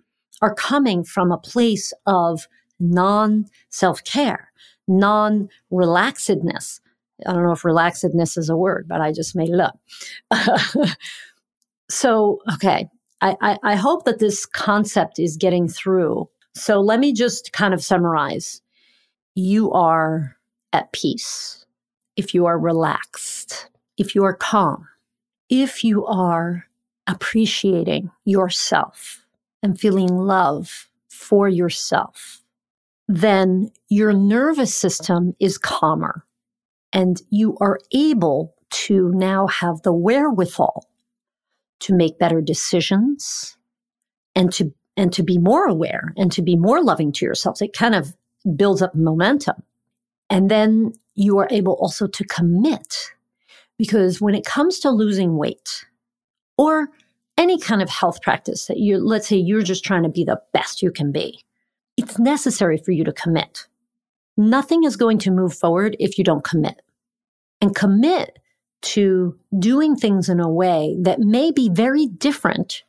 are 0.42 0.56
coming 0.56 1.04
from 1.04 1.32
a 1.32 1.38
place 1.38 1.94
of 2.08 2.48
non 2.80 3.46
self 3.70 4.04
care, 4.04 4.52
non 4.88 5.48
relaxedness. 5.72 6.80
I 7.26 7.34
don't 7.34 7.44
know 7.44 7.52
if 7.52 7.62
relaxedness 7.62 8.38
is 8.38 8.50
a 8.50 8.58
word, 8.58 8.88
but 8.88 9.00
I 9.00 9.12
just 9.12 9.36
made 9.36 9.52
it 9.52 9.60
up. 9.60 9.80
so, 11.90 12.40
okay, 12.56 12.90
I, 13.22 13.36
I, 13.42 13.58
I 13.64 13.76
hope 13.76 14.06
that 14.06 14.20
this 14.20 14.46
concept 14.46 15.20
is 15.20 15.38
getting 15.38 15.68
through 15.68 16.30
So 16.54 16.80
let 16.82 17.00
me 17.00 17.14
just 17.14 17.54
kind 17.54 17.74
of 17.74 17.84
summarize. 17.84 18.62
You 19.36 19.72
are 19.72 20.36
at 20.74 20.92
peace. 20.92 21.66
If 22.18 22.34
you 22.34 22.46
are 22.46 22.60
relaxed, 22.60 23.70
if 23.98 24.16
you 24.16 24.24
are 24.26 24.36
calm, 24.36 24.88
if 25.50 25.84
you 25.84 26.06
are 26.06 26.68
appreciating 27.08 28.12
yourself 28.26 29.26
and 29.64 29.80
feeling 29.80 30.08
love 30.08 30.90
for 31.10 31.48
yourself, 31.48 32.44
then 33.08 33.72
your 33.90 34.14
nervous 34.14 34.76
system 34.76 35.34
is 35.40 35.58
calmer 35.58 36.26
and 36.94 37.22
you 37.30 37.58
are 37.62 37.80
able 37.94 38.56
to 38.72 39.12
now 39.14 39.48
have 39.48 39.82
the 39.84 39.94
wherewithal 39.94 40.86
to 41.82 41.94
make 41.94 42.20
better 42.20 42.42
decisions 42.42 43.58
and 44.36 44.52
to 44.54 44.74
and 44.98 45.14
to 45.14 45.24
be 45.24 45.38
more 45.38 45.66
aware 45.66 46.14
and 46.18 46.32
to 46.32 46.42
be 46.42 46.56
more 46.56 46.84
loving 46.84 47.12
to 47.12 47.26
yourselves 47.26 47.62
it 47.62 47.74
kind 47.74 47.96
of 47.96 48.16
builds 48.56 48.82
up 48.82 48.96
momentum. 48.96 49.62
And 50.30 50.50
then 50.50 50.94
you 51.14 51.38
are 51.40 51.48
able 51.52 51.74
also 51.74 52.08
to 52.08 52.24
commit 52.24 53.12
because 53.78 54.22
when 54.22 54.36
it 54.36 54.46
comes 54.46 54.80
to 54.80 54.90
losing 54.90 55.38
weight 55.38 55.86
or 56.58 56.90
any 57.38 57.60
kind 57.60 57.82
of 57.82 57.90
health 57.90 58.22
practice 58.22 58.66
that 58.68 58.78
you 58.78 58.98
let's 58.98 59.28
say 59.28 59.36
you're 59.36 59.62
just 59.62 59.84
trying 59.84 60.04
to 60.04 60.10
be 60.10 60.24
the 60.24 60.42
best 60.54 60.82
you 60.82 60.92
can 60.92 61.12
be 61.12 61.42
it's 61.98 62.18
necessary 62.18 62.78
for 62.78 62.92
you 62.92 63.04
to 63.04 63.14
commit. 63.14 63.68
Nothing 64.38 64.84
is 64.84 64.96
going 64.96 65.20
to 65.20 65.32
move 65.32 65.54
forward 65.54 65.96
if 66.00 66.18
you 66.18 66.24
don't 66.24 66.44
commit. 66.44 66.82
And 67.60 67.76
commit 67.76 68.40
to 68.82 69.38
doing 69.58 69.96
things 69.96 70.30
in 70.30 70.40
a 70.40 70.50
way 70.50 70.96
that 71.00 71.20
may 71.20 71.52
be 71.52 71.70
very 71.70 72.08
different 72.08 72.84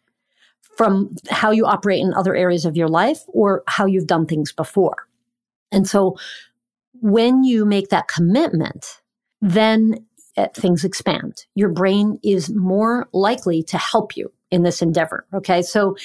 from 0.76 1.14
how 1.30 1.50
you 1.50 1.66
operate 1.66 2.00
in 2.00 2.14
other 2.14 2.34
areas 2.34 2.64
of 2.64 2.76
your 2.76 2.88
life 2.88 3.24
or 3.28 3.62
how 3.66 3.86
you've 3.86 4.06
done 4.06 4.26
things 4.26 4.52
before. 4.52 5.06
And 5.70 5.88
so 5.88 6.16
when 7.00 7.44
you 7.44 7.64
make 7.64 7.88
that 7.88 8.08
commitment, 8.08 9.02
then 9.40 10.06
things 10.54 10.84
expand. 10.84 11.44
Your 11.54 11.68
brain 11.68 12.18
is 12.22 12.50
more 12.50 13.08
likely 13.12 13.62
to 13.64 13.76
help 13.76 14.16
you 14.16 14.32
in 14.50 14.62
this 14.62 14.80
endeavor. 14.80 15.26
Okay. 15.34 15.62
So 15.62 15.96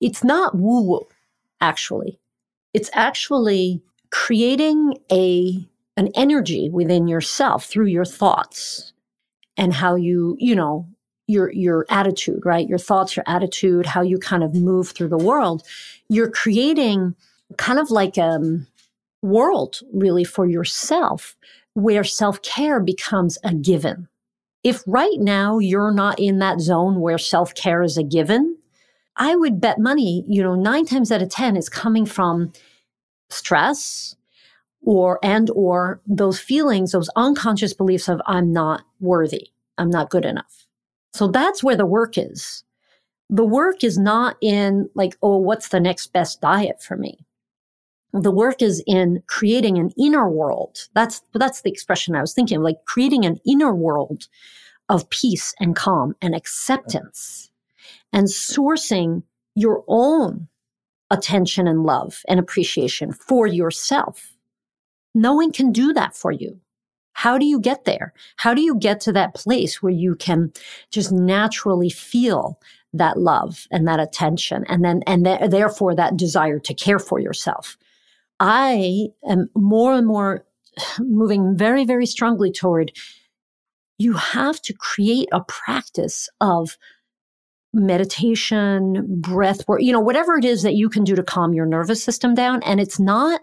it's 0.00 0.24
not 0.24 0.56
woo 0.56 0.82
woo, 0.82 1.06
actually. 1.60 2.18
It's 2.74 2.90
actually 2.92 3.82
creating 4.10 4.98
a, 5.10 5.66
an 5.96 6.08
energy 6.14 6.68
within 6.70 7.08
yourself 7.08 7.64
through 7.64 7.86
your 7.86 8.04
thoughts 8.04 8.93
and 9.56 9.72
how 9.72 9.94
you, 9.94 10.36
you 10.38 10.54
know, 10.54 10.88
your 11.26 11.50
your 11.52 11.86
attitude, 11.90 12.44
right? 12.44 12.68
Your 12.68 12.78
thoughts, 12.78 13.16
your 13.16 13.24
attitude, 13.26 13.86
how 13.86 14.02
you 14.02 14.18
kind 14.18 14.42
of 14.42 14.54
move 14.54 14.90
through 14.90 15.08
the 15.08 15.16
world. 15.16 15.62
You're 16.08 16.30
creating 16.30 17.14
kind 17.56 17.78
of 17.78 17.90
like 17.90 18.16
a 18.16 18.22
um, 18.22 18.66
world 19.22 19.80
really 19.92 20.24
for 20.24 20.46
yourself 20.46 21.36
where 21.74 22.04
self-care 22.04 22.80
becomes 22.80 23.38
a 23.42 23.54
given. 23.54 24.08
If 24.62 24.82
right 24.86 25.18
now 25.18 25.58
you're 25.58 25.92
not 25.92 26.18
in 26.18 26.38
that 26.38 26.60
zone 26.60 27.00
where 27.00 27.18
self-care 27.18 27.82
is 27.82 27.98
a 27.98 28.02
given, 28.02 28.58
I 29.16 29.34
would 29.34 29.60
bet 29.60 29.78
money, 29.78 30.24
you 30.28 30.42
know, 30.42 30.54
9 30.54 30.86
times 30.86 31.10
out 31.10 31.22
of 31.22 31.30
10 31.30 31.56
is 31.56 31.68
coming 31.68 32.06
from 32.06 32.52
stress, 33.28 34.14
or 34.86 35.18
and 35.22 35.50
or 35.50 36.00
those 36.06 36.38
feelings 36.38 36.92
those 36.92 37.10
unconscious 37.16 37.74
beliefs 37.74 38.08
of 38.08 38.20
i'm 38.26 38.52
not 38.52 38.82
worthy. 39.00 39.48
I'm 39.78 39.90
not 39.90 40.10
good 40.10 40.24
enough. 40.24 40.66
So 41.12 41.28
that's 41.28 41.62
where 41.62 41.76
the 41.76 41.86
work 41.86 42.16
is. 42.18 42.64
The 43.30 43.44
work 43.44 43.84
is 43.84 43.98
not 43.98 44.36
in 44.40 44.88
like 44.94 45.16
oh 45.22 45.36
what's 45.36 45.68
the 45.68 45.80
next 45.80 46.12
best 46.12 46.40
diet 46.40 46.82
for 46.82 46.96
me? 46.96 47.18
The 48.12 48.30
work 48.30 48.62
is 48.62 48.82
in 48.86 49.22
creating 49.26 49.78
an 49.78 49.90
inner 49.98 50.28
world. 50.28 50.78
That's 50.94 51.22
that's 51.34 51.62
the 51.62 51.70
expression 51.70 52.14
i 52.14 52.20
was 52.20 52.34
thinking 52.34 52.58
of, 52.58 52.62
like 52.62 52.84
creating 52.86 53.24
an 53.24 53.40
inner 53.46 53.74
world 53.74 54.28
of 54.88 55.08
peace 55.10 55.54
and 55.60 55.74
calm 55.74 56.14
and 56.20 56.34
acceptance 56.34 57.50
and 58.12 58.26
sourcing 58.26 59.22
your 59.54 59.82
own 59.88 60.48
attention 61.10 61.66
and 61.66 61.84
love 61.84 62.22
and 62.28 62.38
appreciation 62.38 63.12
for 63.12 63.46
yourself 63.46 64.33
no 65.14 65.34
one 65.34 65.52
can 65.52 65.72
do 65.72 65.92
that 65.92 66.16
for 66.16 66.32
you. 66.32 66.60
How 67.12 67.38
do 67.38 67.46
you 67.46 67.60
get 67.60 67.84
there? 67.84 68.12
How 68.36 68.54
do 68.54 68.60
you 68.60 68.76
get 68.76 69.00
to 69.02 69.12
that 69.12 69.34
place 69.34 69.82
where 69.82 69.92
you 69.92 70.16
can 70.16 70.52
just 70.90 71.12
naturally 71.12 71.90
feel 71.90 72.60
that 72.92 73.18
love 73.18 73.66
and 73.70 73.86
that 73.86 74.00
attention 74.00 74.64
and 74.68 74.84
then, 74.84 75.02
and 75.06 75.24
th- 75.24 75.50
therefore 75.50 75.94
that 75.94 76.16
desire 76.16 76.58
to 76.58 76.74
care 76.74 76.98
for 76.98 77.20
yourself? 77.20 77.76
I 78.40 79.08
am 79.28 79.48
more 79.54 79.94
and 79.94 80.06
more 80.06 80.44
moving 80.98 81.56
very, 81.56 81.84
very 81.84 82.06
strongly 82.06 82.50
toward 82.50 82.92
you 83.96 84.14
have 84.14 84.60
to 84.62 84.74
create 84.74 85.28
a 85.32 85.40
practice 85.44 86.28
of 86.40 86.76
meditation, 87.72 89.20
breath 89.20 89.66
work, 89.66 89.82
you 89.82 89.92
know, 89.92 90.00
whatever 90.00 90.36
it 90.36 90.44
is 90.44 90.62
that 90.62 90.74
you 90.74 90.88
can 90.88 91.04
do 91.04 91.14
to 91.14 91.22
calm 91.22 91.52
your 91.52 91.66
nervous 91.66 92.02
system 92.02 92.34
down. 92.34 92.62
And 92.62 92.80
it's 92.80 93.00
not 93.00 93.40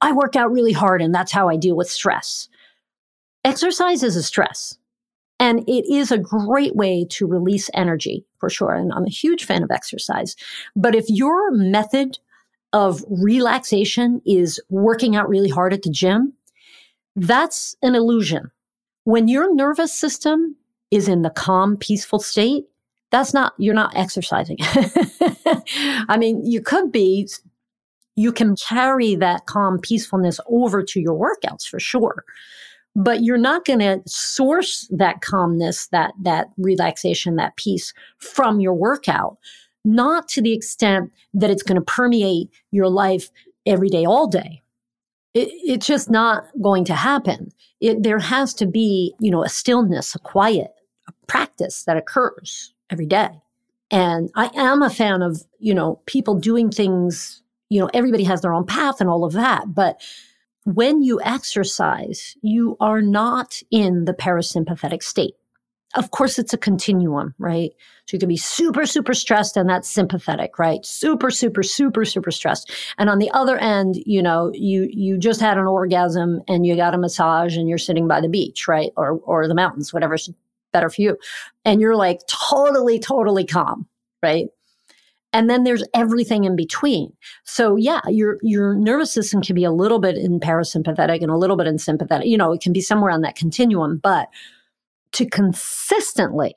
I 0.00 0.12
work 0.12 0.36
out 0.36 0.52
really 0.52 0.72
hard 0.72 1.02
and 1.02 1.14
that's 1.14 1.32
how 1.32 1.48
I 1.48 1.56
deal 1.56 1.76
with 1.76 1.90
stress. 1.90 2.48
Exercise 3.44 4.02
is 4.02 4.16
a 4.16 4.22
stress. 4.22 4.76
And 5.38 5.60
it 5.68 5.84
is 5.92 6.10
a 6.10 6.18
great 6.18 6.74
way 6.74 7.06
to 7.10 7.26
release 7.26 7.68
energy 7.74 8.24
for 8.38 8.48
sure. 8.48 8.72
And 8.72 8.92
I'm 8.92 9.04
a 9.04 9.10
huge 9.10 9.44
fan 9.44 9.62
of 9.62 9.70
exercise. 9.70 10.34
But 10.74 10.94
if 10.94 11.04
your 11.08 11.50
method 11.50 12.18
of 12.72 13.04
relaxation 13.08 14.22
is 14.24 14.60
working 14.70 15.14
out 15.14 15.28
really 15.28 15.50
hard 15.50 15.74
at 15.74 15.82
the 15.82 15.90
gym, 15.90 16.32
that's 17.16 17.76
an 17.82 17.94
illusion. 17.94 18.50
When 19.04 19.28
your 19.28 19.54
nervous 19.54 19.92
system 19.92 20.56
is 20.90 21.06
in 21.06 21.22
the 21.22 21.30
calm, 21.30 21.76
peaceful 21.76 22.18
state, 22.18 22.64
that's 23.10 23.32
not, 23.32 23.54
you're 23.58 23.74
not 23.74 23.94
exercising. 23.94 24.58
I 26.08 26.16
mean, 26.18 26.44
you 26.44 26.60
could 26.60 26.90
be 26.90 27.28
you 28.16 28.32
can 28.32 28.56
carry 28.56 29.14
that 29.14 29.46
calm 29.46 29.78
peacefulness 29.78 30.40
over 30.48 30.82
to 30.82 31.00
your 31.00 31.14
workouts 31.14 31.68
for 31.68 31.78
sure. 31.78 32.24
But 32.96 33.22
you're 33.22 33.36
not 33.36 33.66
going 33.66 33.80
to 33.80 34.00
source 34.06 34.88
that 34.90 35.20
calmness 35.20 35.88
that 35.88 36.14
that 36.22 36.48
relaxation 36.56 37.36
that 37.36 37.56
peace 37.56 37.92
from 38.18 38.58
your 38.58 38.72
workout. 38.72 39.36
Not 39.84 40.28
to 40.28 40.42
the 40.42 40.54
extent 40.54 41.12
that 41.34 41.50
it's 41.50 41.62
going 41.62 41.76
to 41.76 41.84
permeate 41.84 42.48
your 42.72 42.88
life 42.88 43.28
every 43.66 43.88
day 43.88 44.06
all 44.06 44.26
day. 44.26 44.62
It, 45.34 45.50
it's 45.52 45.86
just 45.86 46.10
not 46.10 46.44
going 46.62 46.86
to 46.86 46.94
happen. 46.94 47.52
It, 47.80 48.02
there 48.02 48.18
has 48.18 48.54
to 48.54 48.66
be 48.66 49.14
you 49.20 49.30
know 49.30 49.44
a 49.44 49.50
stillness 49.50 50.14
a 50.14 50.18
quiet 50.18 50.70
a 51.06 51.12
practice 51.26 51.84
that 51.84 51.98
occurs 51.98 52.72
every 52.88 53.06
day. 53.06 53.28
And 53.90 54.30
i 54.34 54.50
am 54.56 54.82
a 54.82 54.88
fan 54.88 55.20
of 55.20 55.44
you 55.58 55.74
know 55.74 56.00
people 56.06 56.34
doing 56.34 56.70
things 56.70 57.42
you 57.68 57.80
know, 57.80 57.90
everybody 57.92 58.24
has 58.24 58.42
their 58.42 58.54
own 58.54 58.66
path 58.66 59.00
and 59.00 59.10
all 59.10 59.24
of 59.24 59.32
that. 59.32 59.74
But 59.74 60.00
when 60.64 61.02
you 61.02 61.20
exercise, 61.22 62.36
you 62.42 62.76
are 62.80 63.00
not 63.00 63.60
in 63.70 64.04
the 64.04 64.14
parasympathetic 64.14 65.02
state. 65.02 65.34
Of 65.94 66.10
course, 66.10 66.38
it's 66.38 66.52
a 66.52 66.58
continuum, 66.58 67.34
right? 67.38 67.70
So 68.06 68.16
you 68.16 68.18
can 68.18 68.28
be 68.28 68.36
super, 68.36 68.84
super 68.84 69.14
stressed 69.14 69.56
and 69.56 69.70
that's 69.70 69.88
sympathetic, 69.88 70.58
right? 70.58 70.84
Super, 70.84 71.30
super, 71.30 71.62
super, 71.62 72.04
super 72.04 72.30
stressed. 72.30 72.70
And 72.98 73.08
on 73.08 73.18
the 73.18 73.30
other 73.30 73.56
end, 73.56 73.96
you 74.04 74.22
know, 74.22 74.50
you, 74.52 74.88
you 74.90 75.16
just 75.16 75.40
had 75.40 75.56
an 75.56 75.66
orgasm 75.66 76.42
and 76.48 76.66
you 76.66 76.76
got 76.76 76.94
a 76.94 76.98
massage 76.98 77.56
and 77.56 77.68
you're 77.68 77.78
sitting 77.78 78.08
by 78.08 78.20
the 78.20 78.28
beach, 78.28 78.68
right? 78.68 78.90
Or, 78.96 79.12
or 79.12 79.48
the 79.48 79.54
mountains, 79.54 79.92
whatever's 79.92 80.28
better 80.72 80.90
for 80.90 81.00
you. 81.00 81.16
And 81.64 81.80
you're 81.80 81.96
like 81.96 82.20
totally, 82.26 82.98
totally 82.98 83.46
calm, 83.46 83.86
right? 84.22 84.48
And 85.32 85.50
then 85.50 85.64
there's 85.64 85.84
everything 85.92 86.44
in 86.44 86.56
between. 86.56 87.12
So 87.44 87.76
yeah, 87.76 88.00
your, 88.08 88.38
your 88.42 88.74
nervous 88.74 89.12
system 89.12 89.42
can 89.42 89.54
be 89.54 89.64
a 89.64 89.70
little 89.70 89.98
bit 89.98 90.16
in 90.16 90.40
parasympathetic 90.40 91.20
and 91.20 91.30
a 91.30 91.36
little 91.36 91.56
bit 91.56 91.66
in 91.66 91.78
sympathetic. 91.78 92.26
You 92.26 92.38
know, 92.38 92.52
it 92.52 92.62
can 92.62 92.72
be 92.72 92.80
somewhere 92.80 93.10
on 93.10 93.20
that 93.22 93.36
continuum, 93.36 93.98
but 93.98 94.28
to 95.12 95.28
consistently 95.28 96.54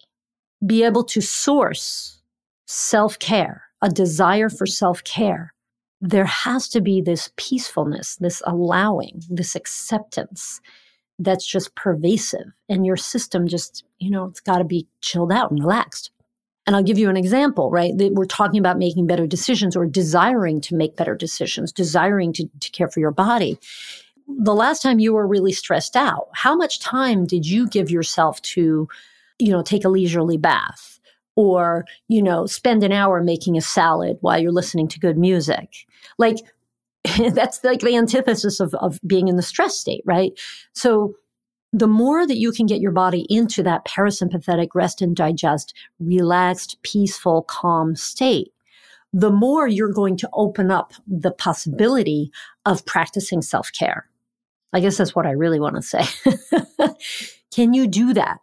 be 0.65 0.83
able 0.83 1.03
to 1.05 1.21
source 1.21 2.21
self 2.67 3.17
care, 3.19 3.63
a 3.81 3.89
desire 3.89 4.49
for 4.49 4.65
self 4.65 5.03
care, 5.03 5.53
there 6.01 6.25
has 6.25 6.69
to 6.69 6.81
be 6.81 7.01
this 7.01 7.31
peacefulness, 7.35 8.15
this 8.17 8.41
allowing, 8.45 9.21
this 9.29 9.55
acceptance 9.55 10.61
that's 11.19 11.45
just 11.45 11.75
pervasive. 11.75 12.53
And 12.69 12.85
your 12.85 12.97
system 12.97 13.47
just, 13.47 13.83
you 13.99 14.09
know, 14.09 14.25
it's 14.25 14.39
got 14.39 14.59
to 14.59 14.63
be 14.63 14.87
chilled 15.01 15.31
out 15.31 15.51
and 15.51 15.59
relaxed. 15.59 16.11
And 16.69 16.75
I'll 16.75 16.83
give 16.83 16.99
you 16.99 17.09
an 17.09 17.17
example, 17.17 17.71
right? 17.71 17.93
We're 17.95 18.25
talking 18.25 18.59
about 18.59 18.77
making 18.77 19.07
better 19.07 19.25
decisions 19.25 19.75
or 19.75 19.87
desiring 19.87 20.61
to 20.61 20.75
make 20.75 20.95
better 20.95 21.15
decisions, 21.15 21.71
desiring 21.71 22.31
to, 22.33 22.47
to 22.59 22.69
care 22.69 22.87
for 22.87 22.99
your 22.99 23.09
body. 23.09 23.57
The 24.27 24.53
last 24.53 24.83
time 24.83 24.99
you 24.99 25.13
were 25.15 25.25
really 25.25 25.51
stressed 25.51 25.95
out, 25.95 26.27
how 26.33 26.55
much 26.55 26.79
time 26.79 27.25
did 27.25 27.47
you 27.47 27.67
give 27.67 27.89
yourself 27.89 28.39
to, 28.53 28.87
you 29.39 29.51
know, 29.51 29.63
take 29.63 29.83
a 29.83 29.89
leisurely 29.89 30.37
bath? 30.37 30.99
or, 31.35 31.85
you 32.07 32.21
know, 32.21 32.45
spend 32.45 32.83
an 32.83 32.91
hour 32.91 33.23
making 33.23 33.57
a 33.57 33.61
salad 33.61 34.17
while 34.21 34.37
you're 34.37 34.51
listening 34.51 34.89
to 34.89 34.99
good 34.99 35.17
music. 35.17 35.87
Like, 36.19 36.35
that's 37.31 37.63
like 37.63 37.79
the 37.79 37.95
antithesis 37.95 38.59
of, 38.59 38.75
of 38.75 38.99
being 39.07 39.27
in 39.27 39.37
the 39.37 39.41
stress 39.41 39.75
state, 39.75 40.03
right? 40.05 40.33
So 40.73 41.15
the 41.71 41.87
more 41.87 42.25
that 42.25 42.37
you 42.37 42.51
can 42.51 42.65
get 42.65 42.81
your 42.81 42.91
body 42.91 43.25
into 43.29 43.61
that 43.63 43.85
parasympathetic 43.85 44.69
rest 44.73 45.01
and 45.01 45.15
digest, 45.15 45.73
relaxed, 45.99 46.77
peaceful, 46.81 47.43
calm 47.43 47.95
state, 47.95 48.51
the 49.13 49.31
more 49.31 49.67
you're 49.67 49.91
going 49.91 50.17
to 50.17 50.29
open 50.33 50.71
up 50.71 50.93
the 51.07 51.31
possibility 51.31 52.31
of 52.65 52.85
practicing 52.85 53.41
self 53.41 53.71
care. 53.71 54.07
I 54.73 54.79
guess 54.79 54.97
that's 54.97 55.15
what 55.15 55.25
I 55.25 55.31
really 55.31 55.59
want 55.59 55.75
to 55.75 55.81
say. 55.81 56.03
can 57.51 57.73
you 57.73 57.87
do 57.87 58.13
that? 58.13 58.39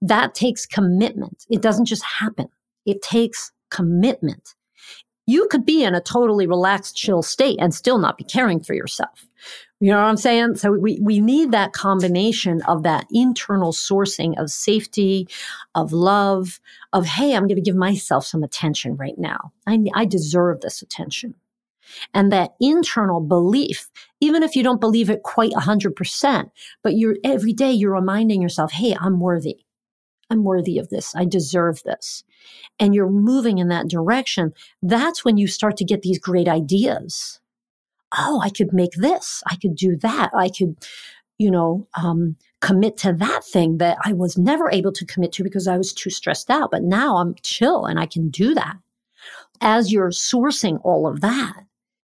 That 0.00 0.34
takes 0.34 0.66
commitment. 0.66 1.46
It 1.50 1.62
doesn't 1.62 1.86
just 1.86 2.04
happen. 2.04 2.48
It 2.84 3.02
takes 3.02 3.50
commitment. 3.70 4.54
You 5.26 5.48
could 5.50 5.64
be 5.64 5.84
in 5.84 5.94
a 5.94 6.00
totally 6.00 6.46
relaxed, 6.46 6.96
chill 6.96 7.22
state 7.22 7.58
and 7.60 7.74
still 7.74 7.98
not 7.98 8.16
be 8.16 8.24
caring 8.24 8.60
for 8.60 8.74
yourself. 8.74 9.26
You 9.80 9.92
know 9.92 9.98
what 9.98 10.08
I'm 10.08 10.16
saying? 10.16 10.56
So 10.56 10.72
we, 10.72 10.98
we 11.00 11.20
need 11.20 11.52
that 11.52 11.72
combination 11.72 12.62
of 12.62 12.82
that 12.82 13.06
internal 13.12 13.72
sourcing 13.72 14.36
of 14.36 14.50
safety, 14.50 15.28
of 15.74 15.92
love, 15.92 16.60
of, 16.92 17.06
hey, 17.06 17.34
I'm 17.34 17.46
going 17.46 17.56
to 17.56 17.62
give 17.62 17.76
myself 17.76 18.26
some 18.26 18.42
attention 18.42 18.96
right 18.96 19.16
now. 19.16 19.52
I, 19.68 19.78
I 19.94 20.04
deserve 20.04 20.60
this 20.60 20.82
attention. 20.82 21.34
And 22.12 22.32
that 22.32 22.50
internal 22.60 23.20
belief, 23.20 23.88
even 24.20 24.42
if 24.42 24.56
you 24.56 24.62
don't 24.62 24.80
believe 24.80 25.08
it 25.10 25.22
quite 25.22 25.52
100%, 25.52 26.50
but 26.82 26.96
you're 26.96 27.16
every 27.24 27.52
day 27.52 27.72
you're 27.72 27.94
reminding 27.94 28.42
yourself, 28.42 28.72
hey, 28.72 28.96
I'm 29.00 29.20
worthy. 29.20 29.60
I'm 30.28 30.44
worthy 30.44 30.78
of 30.78 30.90
this. 30.90 31.14
I 31.14 31.24
deserve 31.24 31.82
this. 31.84 32.24
And 32.78 32.94
you're 32.94 33.08
moving 33.08 33.58
in 33.58 33.68
that 33.68 33.88
direction. 33.88 34.52
That's 34.82 35.24
when 35.24 35.38
you 35.38 35.46
start 35.46 35.76
to 35.78 35.84
get 35.84 36.02
these 36.02 36.18
great 36.18 36.48
ideas 36.48 37.37
oh, 38.16 38.40
I 38.42 38.50
could 38.50 38.72
make 38.72 38.92
this, 38.92 39.42
I 39.46 39.56
could 39.56 39.76
do 39.76 39.96
that, 39.96 40.30
I 40.34 40.48
could, 40.48 40.76
you 41.38 41.50
know, 41.50 41.86
um, 42.00 42.36
commit 42.60 42.96
to 42.98 43.12
that 43.12 43.44
thing 43.44 43.78
that 43.78 43.98
I 44.04 44.12
was 44.12 44.36
never 44.36 44.70
able 44.70 44.92
to 44.92 45.06
commit 45.06 45.32
to 45.32 45.44
because 45.44 45.68
I 45.68 45.76
was 45.76 45.92
too 45.92 46.10
stressed 46.10 46.50
out. 46.50 46.70
But 46.70 46.82
now 46.82 47.16
I'm 47.18 47.34
chill 47.42 47.84
and 47.84 48.00
I 48.00 48.06
can 48.06 48.28
do 48.28 48.54
that. 48.54 48.76
As 49.60 49.92
you're 49.92 50.10
sourcing 50.10 50.80
all 50.84 51.06
of 51.06 51.20
that, 51.20 51.64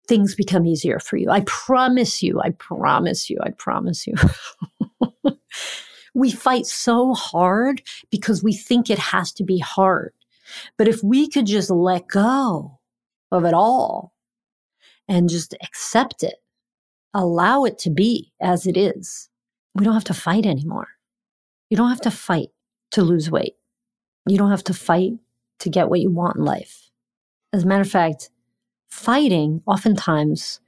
things 0.07 0.35
become 0.35 0.65
easier 0.65 0.99
for 0.99 1.17
you. 1.17 1.29
I 1.29 1.41
promise 1.41 2.21
you, 2.21 2.41
I 2.41 2.49
promise 2.51 3.29
you, 3.29 3.37
I 3.41 3.51
promise 3.51 4.05
you. 4.07 4.15
we 6.13 6.31
fight 6.31 6.65
so 6.65 7.13
hard 7.13 7.81
because 8.09 8.43
we 8.43 8.53
think 8.53 8.89
it 8.89 8.99
has 8.99 9.31
to 9.33 9.43
be 9.43 9.59
hard. 9.59 10.13
But 10.77 10.87
if 10.87 11.01
we 11.03 11.29
could 11.29 11.45
just 11.45 11.69
let 11.69 12.07
go 12.07 12.79
of 13.31 13.45
it 13.45 13.53
all 13.53 14.12
and 15.07 15.29
just 15.29 15.55
accept 15.61 16.23
it, 16.23 16.35
allow 17.13 17.63
it 17.63 17.77
to 17.79 17.89
be 17.89 18.31
as 18.41 18.65
it 18.65 18.77
is. 18.77 19.29
We 19.75 19.85
don't 19.85 19.93
have 19.93 20.03
to 20.05 20.13
fight 20.13 20.45
anymore. 20.45 20.87
You 21.69 21.77
don't 21.77 21.89
have 21.89 22.01
to 22.01 22.11
fight 22.11 22.49
to 22.91 23.01
lose 23.03 23.31
weight. 23.31 23.55
You 24.27 24.37
don't 24.37 24.51
have 24.51 24.63
to 24.65 24.73
fight 24.73 25.13
to 25.59 25.69
get 25.69 25.89
what 25.89 25.99
you 25.99 26.11
want 26.11 26.37
in 26.37 26.45
life. 26.45 26.89
As 27.51 27.63
a 27.63 27.67
matter 27.67 27.81
of 27.81 27.89
fact, 27.89 28.29
fighting 28.89 29.61
oftentimes 29.65 30.59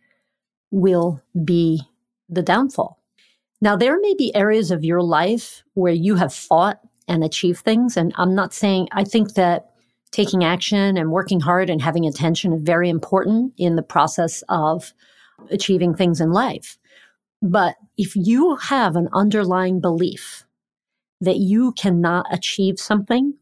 will 0.72 1.22
be 1.44 1.82
the 2.28 2.42
downfall. 2.42 3.00
Now, 3.62 3.76
there 3.76 4.00
may 4.00 4.14
be 4.16 4.36
areas 4.36 4.72
of 4.72 4.84
your 4.84 5.02
life 5.02 5.64
where 5.74 5.94
you 5.94 6.16
have 6.16 6.34
fought 6.34 6.80
and 7.08 7.24
achieved 7.24 7.60
things. 7.60 7.98
And 7.98 8.14
I'm 8.18 8.36
not 8.36 8.54
saying, 8.54 8.90
I 8.92 9.04
think 9.04 9.34
that 9.36 9.72
taking 10.16 10.46
action 10.46 10.96
and 10.96 11.12
working 11.12 11.42
hard 11.42 11.70
and 11.70 11.82
having 11.82 12.06
attention 12.06 12.54
is 12.54 12.62
very 12.62 12.90
important 12.90 13.54
in 13.58 13.76
the 13.76 13.84
process 13.84 14.44
of 14.48 14.94
achieving 15.52 15.94
things 15.94 16.22
in 16.22 16.32
life. 16.32 16.78
But 17.42 17.76
if 17.98 18.16
you 18.16 18.56
have 18.56 18.96
an 18.96 19.10
underlying 19.12 19.82
belief 19.82 20.46
that 21.20 21.36
you 21.36 21.74
cannot 21.74 22.26
achieve 22.32 22.80
something, 22.80 23.34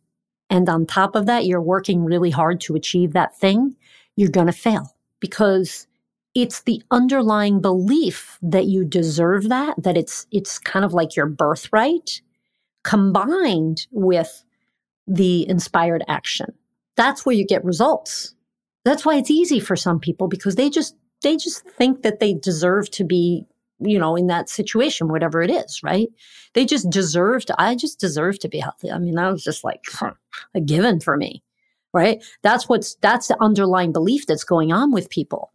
and 0.50 0.68
on 0.68 0.88
top 0.88 1.16
of 1.16 1.28
that, 1.28 1.46
you're 1.46 1.62
working 1.62 2.04
really 2.04 2.32
hard 2.32 2.60
to 2.62 2.76
achieve 2.76 3.14
that 3.14 3.38
thing, 3.38 3.76
you're 4.16 4.32
going 4.32 4.48
to 4.48 4.52
fail 4.52 4.96
because 5.20 5.86
it's 6.34 6.64
the 6.64 6.82
underlying 6.90 7.62
belief 7.62 8.40
that 8.42 8.66
you 8.66 8.84
deserve 8.84 9.48
that, 9.50 9.76
that 9.84 9.96
it's, 9.96 10.26
it's 10.32 10.58
kind 10.58 10.84
of 10.84 10.92
like 10.92 11.16
your 11.16 11.28
birthright 11.28 12.22
combined 12.84 13.86
with 13.92 14.44
the 15.06 15.48
inspired 15.48 16.04
action 16.08 16.52
that's 16.96 17.26
where 17.26 17.36
you 17.36 17.46
get 17.46 17.64
results. 17.64 18.36
That's 18.86 19.06
why 19.06 19.16
it's 19.16 19.32
easy 19.32 19.60
for 19.60 19.76
some 19.76 20.00
people 20.00 20.28
because 20.28 20.56
they 20.56 20.70
just, 20.70 20.96
they 21.22 21.38
just 21.38 21.68
think 21.78 22.02
that 22.02 22.20
they 22.20 22.34
deserve 22.34 22.92
to 22.92 23.04
be, 23.04 23.46
you 23.80 23.98
know, 23.98 24.16
in 24.16 24.28
that 24.28 24.50
situation, 24.50 25.08
whatever 25.08 25.42
it 25.42 25.50
is, 25.50 25.82
right? 25.84 26.10
They 26.54 26.66
just 26.66 26.90
deserve 26.90 27.46
to, 27.46 27.56
I 27.58 27.76
just 27.76 28.00
deserve 28.00 28.40
to 28.40 28.50
be 28.50 28.60
healthy. 28.60 28.92
I 28.92 29.00
mean, 29.00 29.16
that 29.16 29.32
was 29.32 29.44
just 29.44 29.64
like 29.64 29.82
a 30.54 30.62
given 30.62 31.00
for 31.00 31.18
me, 31.18 31.44
right? 31.94 32.24
That's 32.42 32.68
what's, 32.68 32.96
that's 32.96 33.28
the 33.28 33.42
underlying 33.42 33.94
belief 33.94 34.28
that's 34.28 34.44
going 34.44 34.72
on 34.72 34.92
with 34.92 35.10
people 35.10 35.52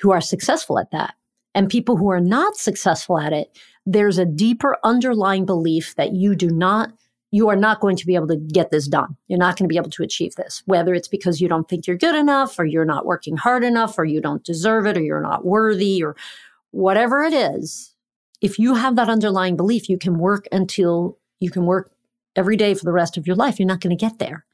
who 0.00 0.12
are 0.12 0.20
successful 0.20 0.78
at 0.78 0.90
that. 0.92 1.14
And 1.54 1.68
people 1.68 1.96
who 1.96 2.10
are 2.10 2.20
not 2.20 2.56
successful 2.56 3.18
at 3.18 3.32
it, 3.32 3.58
there's 3.84 4.18
a 4.18 4.24
deeper 4.24 4.78
underlying 4.84 5.44
belief 5.44 5.94
that 5.96 6.12
you 6.12 6.34
do 6.34 6.48
not 6.48 6.92
you 7.32 7.48
are 7.48 7.56
not 7.56 7.80
going 7.80 7.96
to 7.96 8.06
be 8.06 8.14
able 8.14 8.28
to 8.28 8.36
get 8.36 8.70
this 8.70 8.86
done. 8.86 9.16
You're 9.26 9.38
not 9.38 9.56
going 9.56 9.66
to 9.66 9.72
be 9.72 9.78
able 9.78 9.90
to 9.90 10.02
achieve 10.02 10.34
this, 10.36 10.62
whether 10.66 10.94
it's 10.94 11.08
because 11.08 11.40
you 11.40 11.48
don't 11.48 11.66
think 11.66 11.86
you're 11.86 11.96
good 11.96 12.14
enough 12.14 12.58
or 12.58 12.66
you're 12.66 12.84
not 12.84 13.06
working 13.06 13.38
hard 13.38 13.64
enough 13.64 13.98
or 13.98 14.04
you 14.04 14.20
don't 14.20 14.44
deserve 14.44 14.86
it 14.86 14.98
or 14.98 15.02
you're 15.02 15.22
not 15.22 15.44
worthy 15.44 16.04
or 16.04 16.14
whatever 16.70 17.22
it 17.22 17.32
is. 17.32 17.94
If 18.42 18.58
you 18.58 18.74
have 18.74 18.96
that 18.96 19.08
underlying 19.08 19.56
belief, 19.56 19.88
you 19.88 19.96
can 19.96 20.18
work 20.18 20.46
until 20.52 21.18
you 21.40 21.50
can 21.50 21.64
work 21.64 21.90
every 22.36 22.56
day 22.56 22.74
for 22.74 22.84
the 22.84 22.92
rest 22.92 23.16
of 23.16 23.26
your 23.26 23.36
life. 23.36 23.58
You're 23.58 23.66
not 23.66 23.80
going 23.80 23.96
to 23.96 24.04
get 24.04 24.18
there. 24.18 24.44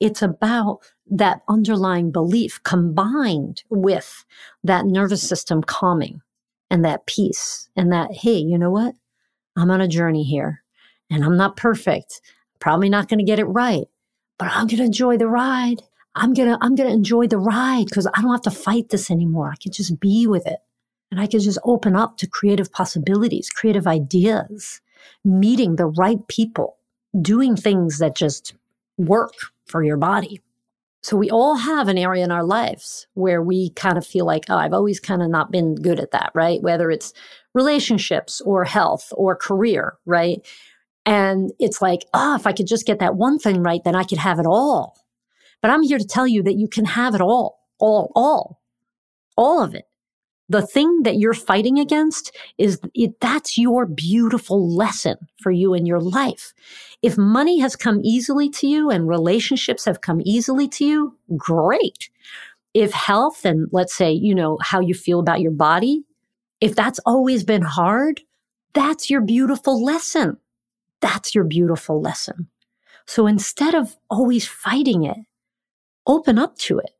It's 0.00 0.20
about 0.20 0.80
that 1.08 1.42
underlying 1.48 2.10
belief 2.10 2.60
combined 2.64 3.62
with 3.70 4.24
that 4.64 4.86
nervous 4.86 5.22
system 5.22 5.62
calming 5.62 6.20
and 6.68 6.84
that 6.84 7.06
peace 7.06 7.68
and 7.76 7.92
that, 7.92 8.12
hey, 8.12 8.38
you 8.38 8.58
know 8.58 8.70
what? 8.70 8.96
I'm 9.56 9.70
on 9.70 9.80
a 9.80 9.86
journey 9.86 10.24
here 10.24 10.63
and 11.10 11.24
I'm 11.24 11.36
not 11.36 11.56
perfect. 11.56 12.20
Probably 12.58 12.88
not 12.88 13.08
going 13.08 13.18
to 13.18 13.24
get 13.24 13.38
it 13.38 13.44
right, 13.44 13.86
but 14.38 14.48
I'm 14.52 14.66
going 14.66 14.78
to 14.78 14.84
enjoy 14.84 15.16
the 15.16 15.28
ride. 15.28 15.82
I'm 16.14 16.32
going 16.32 16.48
to, 16.48 16.58
I'm 16.60 16.74
going 16.74 16.88
to 16.88 16.94
enjoy 16.94 17.26
the 17.26 17.38
ride 17.38 17.86
because 17.86 18.06
I 18.06 18.20
don't 18.20 18.30
have 18.30 18.42
to 18.42 18.50
fight 18.50 18.90
this 18.90 19.10
anymore. 19.10 19.50
I 19.52 19.56
can 19.60 19.72
just 19.72 19.98
be 20.00 20.26
with 20.26 20.46
it 20.46 20.60
and 21.10 21.20
I 21.20 21.26
can 21.26 21.40
just 21.40 21.58
open 21.64 21.96
up 21.96 22.16
to 22.18 22.26
creative 22.26 22.72
possibilities, 22.72 23.50
creative 23.50 23.86
ideas, 23.86 24.80
meeting 25.24 25.76
the 25.76 25.86
right 25.86 26.26
people, 26.28 26.76
doing 27.20 27.56
things 27.56 27.98
that 27.98 28.16
just 28.16 28.54
work 28.96 29.34
for 29.66 29.82
your 29.82 29.96
body. 29.96 30.40
So 31.02 31.16
we 31.18 31.28
all 31.28 31.56
have 31.56 31.88
an 31.88 31.98
area 31.98 32.24
in 32.24 32.32
our 32.32 32.44
lives 32.44 33.06
where 33.12 33.42
we 33.42 33.70
kind 33.70 33.98
of 33.98 34.06
feel 34.06 34.24
like, 34.24 34.46
oh, 34.48 34.56
I've 34.56 34.72
always 34.72 35.00
kind 35.00 35.22
of 35.22 35.28
not 35.28 35.50
been 35.50 35.74
good 35.74 36.00
at 36.00 36.12
that, 36.12 36.30
right? 36.34 36.62
Whether 36.62 36.90
it's 36.90 37.12
relationships 37.52 38.40
or 38.40 38.64
health 38.64 39.12
or 39.12 39.36
career, 39.36 39.98
right? 40.06 40.40
And 41.06 41.52
it's 41.58 41.82
like, 41.82 42.00
oh, 42.14 42.34
if 42.34 42.46
I 42.46 42.52
could 42.52 42.66
just 42.66 42.86
get 42.86 42.98
that 43.00 43.16
one 43.16 43.38
thing 43.38 43.62
right, 43.62 43.82
then 43.84 43.94
I 43.94 44.04
could 44.04 44.18
have 44.18 44.38
it 44.38 44.46
all. 44.46 44.96
But 45.60 45.70
I'm 45.70 45.82
here 45.82 45.98
to 45.98 46.06
tell 46.06 46.26
you 46.26 46.42
that 46.42 46.56
you 46.56 46.68
can 46.68 46.84
have 46.84 47.14
it 47.14 47.20
all, 47.20 47.60
all, 47.78 48.12
all, 48.14 48.60
all 49.36 49.62
of 49.62 49.74
it. 49.74 49.84
The 50.48 50.66
thing 50.66 51.04
that 51.04 51.16
you're 51.16 51.32
fighting 51.32 51.78
against 51.78 52.36
is 52.58 52.78
it, 52.94 53.18
that's 53.20 53.56
your 53.56 53.86
beautiful 53.86 54.74
lesson 54.74 55.16
for 55.42 55.50
you 55.50 55.72
in 55.72 55.86
your 55.86 56.00
life. 56.00 56.52
If 57.00 57.16
money 57.16 57.60
has 57.60 57.76
come 57.76 58.00
easily 58.02 58.50
to 58.50 58.66
you 58.66 58.90
and 58.90 59.08
relationships 59.08 59.86
have 59.86 60.02
come 60.02 60.20
easily 60.22 60.68
to 60.68 60.84
you, 60.84 61.18
great. 61.36 62.10
If 62.74 62.92
health 62.92 63.46
and 63.46 63.68
let's 63.72 63.94
say, 63.94 64.12
you 64.12 64.34
know, 64.34 64.58
how 64.60 64.80
you 64.80 64.92
feel 64.94 65.18
about 65.18 65.40
your 65.40 65.52
body, 65.52 66.04
if 66.60 66.74
that's 66.74 67.00
always 67.06 67.42
been 67.42 67.62
hard, 67.62 68.20
that's 68.74 69.08
your 69.08 69.22
beautiful 69.22 69.82
lesson. 69.82 70.36
That's 71.04 71.34
your 71.34 71.44
beautiful 71.44 72.00
lesson. 72.00 72.48
So 73.06 73.26
instead 73.26 73.74
of 73.74 73.94
always 74.08 74.48
fighting 74.48 75.04
it, 75.04 75.18
open 76.06 76.38
up 76.38 76.56
to 76.60 76.78
it. 76.78 76.92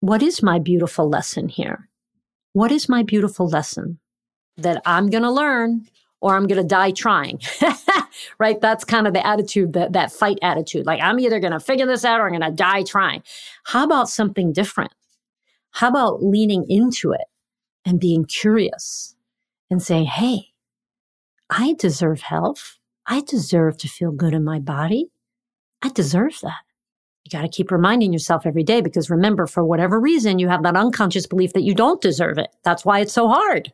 What 0.00 0.22
is 0.22 0.42
my 0.42 0.58
beautiful 0.58 1.06
lesson 1.06 1.50
here? 1.50 1.90
What 2.54 2.72
is 2.72 2.88
my 2.88 3.02
beautiful 3.02 3.46
lesson 3.46 3.98
that 4.56 4.80
I'm 4.86 5.10
going 5.10 5.22
to 5.22 5.30
learn 5.30 5.86
or 6.22 6.34
I'm 6.34 6.46
going 6.46 6.62
to 6.62 6.66
die 6.66 6.92
trying? 6.92 7.42
right? 8.38 8.58
That's 8.58 8.84
kind 8.84 9.06
of 9.06 9.12
the 9.12 9.26
attitude, 9.26 9.74
that, 9.74 9.92
that 9.92 10.12
fight 10.12 10.38
attitude. 10.40 10.86
Like 10.86 11.02
I'm 11.02 11.20
either 11.20 11.38
going 11.38 11.52
to 11.52 11.60
figure 11.60 11.84
this 11.84 12.06
out 12.06 12.20
or 12.20 12.24
I'm 12.24 12.40
going 12.40 12.50
to 12.50 12.56
die 12.56 12.84
trying. 12.84 13.22
How 13.64 13.84
about 13.84 14.08
something 14.08 14.54
different? 14.54 14.94
How 15.72 15.88
about 15.88 16.22
leaning 16.22 16.64
into 16.70 17.12
it 17.12 17.26
and 17.84 18.00
being 18.00 18.24
curious 18.24 19.14
and 19.70 19.82
saying, 19.82 20.06
Hey, 20.06 20.54
I 21.50 21.74
deserve 21.78 22.22
health. 22.22 22.75
I 23.06 23.20
deserve 23.20 23.78
to 23.78 23.88
feel 23.88 24.10
good 24.10 24.34
in 24.34 24.44
my 24.44 24.58
body. 24.58 25.06
I 25.82 25.90
deserve 25.90 26.38
that. 26.42 26.64
You 27.24 27.30
got 27.30 27.42
to 27.42 27.48
keep 27.48 27.70
reminding 27.70 28.12
yourself 28.12 28.46
every 28.46 28.62
day 28.62 28.80
because 28.80 29.10
remember, 29.10 29.46
for 29.46 29.64
whatever 29.64 30.00
reason, 30.00 30.38
you 30.38 30.48
have 30.48 30.62
that 30.62 30.76
unconscious 30.76 31.26
belief 31.26 31.52
that 31.52 31.64
you 31.64 31.74
don't 31.74 32.00
deserve 32.00 32.38
it. 32.38 32.48
That's 32.62 32.84
why 32.84 33.00
it's 33.00 33.12
so 33.12 33.28
hard. 33.28 33.72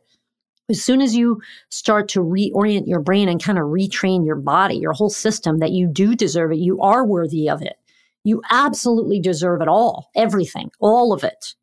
As 0.70 0.82
soon 0.82 1.02
as 1.02 1.14
you 1.14 1.40
start 1.68 2.08
to 2.10 2.20
reorient 2.20 2.86
your 2.86 3.00
brain 3.00 3.28
and 3.28 3.42
kind 3.42 3.58
of 3.58 3.64
retrain 3.64 4.24
your 4.24 4.36
body, 4.36 4.76
your 4.76 4.92
whole 4.92 5.10
system, 5.10 5.58
that 5.58 5.72
you 5.72 5.86
do 5.86 6.14
deserve 6.14 6.52
it, 6.52 6.58
you 6.58 6.80
are 6.80 7.06
worthy 7.06 7.48
of 7.48 7.60
it. 7.62 7.76
You 8.24 8.40
absolutely 8.50 9.20
deserve 9.20 9.60
it 9.60 9.68
all, 9.68 10.10
everything, 10.14 10.70
all 10.80 11.12
of 11.12 11.24
it. 11.24 11.54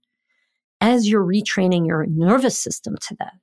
As 0.82 1.10
you're 1.10 1.26
retraining 1.26 1.88
your 1.88 2.06
nervous 2.06 2.58
system 2.58 2.98
to 3.08 3.16
that, 3.20 3.34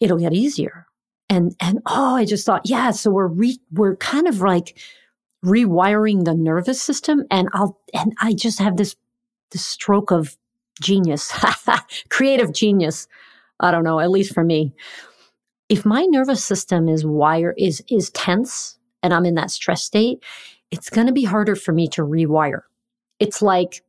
it'll 0.00 0.18
get 0.18 0.32
easier. 0.32 0.86
And, 1.32 1.56
and 1.60 1.78
oh, 1.86 2.16
I 2.16 2.26
just 2.26 2.44
thought, 2.44 2.60
yeah, 2.66 2.90
so 2.90 3.10
we're 3.10 3.26
re, 3.26 3.58
we're 3.70 3.96
kind 3.96 4.28
of 4.28 4.42
like 4.42 4.78
rewiring 5.42 6.26
the 6.26 6.34
nervous 6.34 6.82
system. 6.82 7.24
And 7.30 7.48
I'll, 7.54 7.80
and 7.94 8.12
I 8.20 8.34
just 8.34 8.58
have 8.58 8.76
this, 8.76 8.94
this 9.50 9.64
stroke 9.64 10.10
of 10.10 10.36
genius, 10.82 11.32
creative 12.10 12.52
genius. 12.52 13.08
I 13.60 13.70
don't 13.70 13.82
know, 13.82 13.98
at 13.98 14.10
least 14.10 14.34
for 14.34 14.44
me. 14.44 14.74
If 15.70 15.86
my 15.86 16.02
nervous 16.04 16.44
system 16.44 16.86
is 16.86 17.06
wire 17.06 17.54
is, 17.56 17.82
is 17.88 18.10
tense 18.10 18.76
and 19.02 19.14
I'm 19.14 19.24
in 19.24 19.36
that 19.36 19.50
stress 19.50 19.82
state, 19.82 20.22
it's 20.70 20.90
going 20.90 21.06
to 21.06 21.14
be 21.14 21.24
harder 21.24 21.56
for 21.56 21.72
me 21.72 21.88
to 21.88 22.02
rewire. 22.02 22.60
It's 23.20 23.40
like 23.40 23.82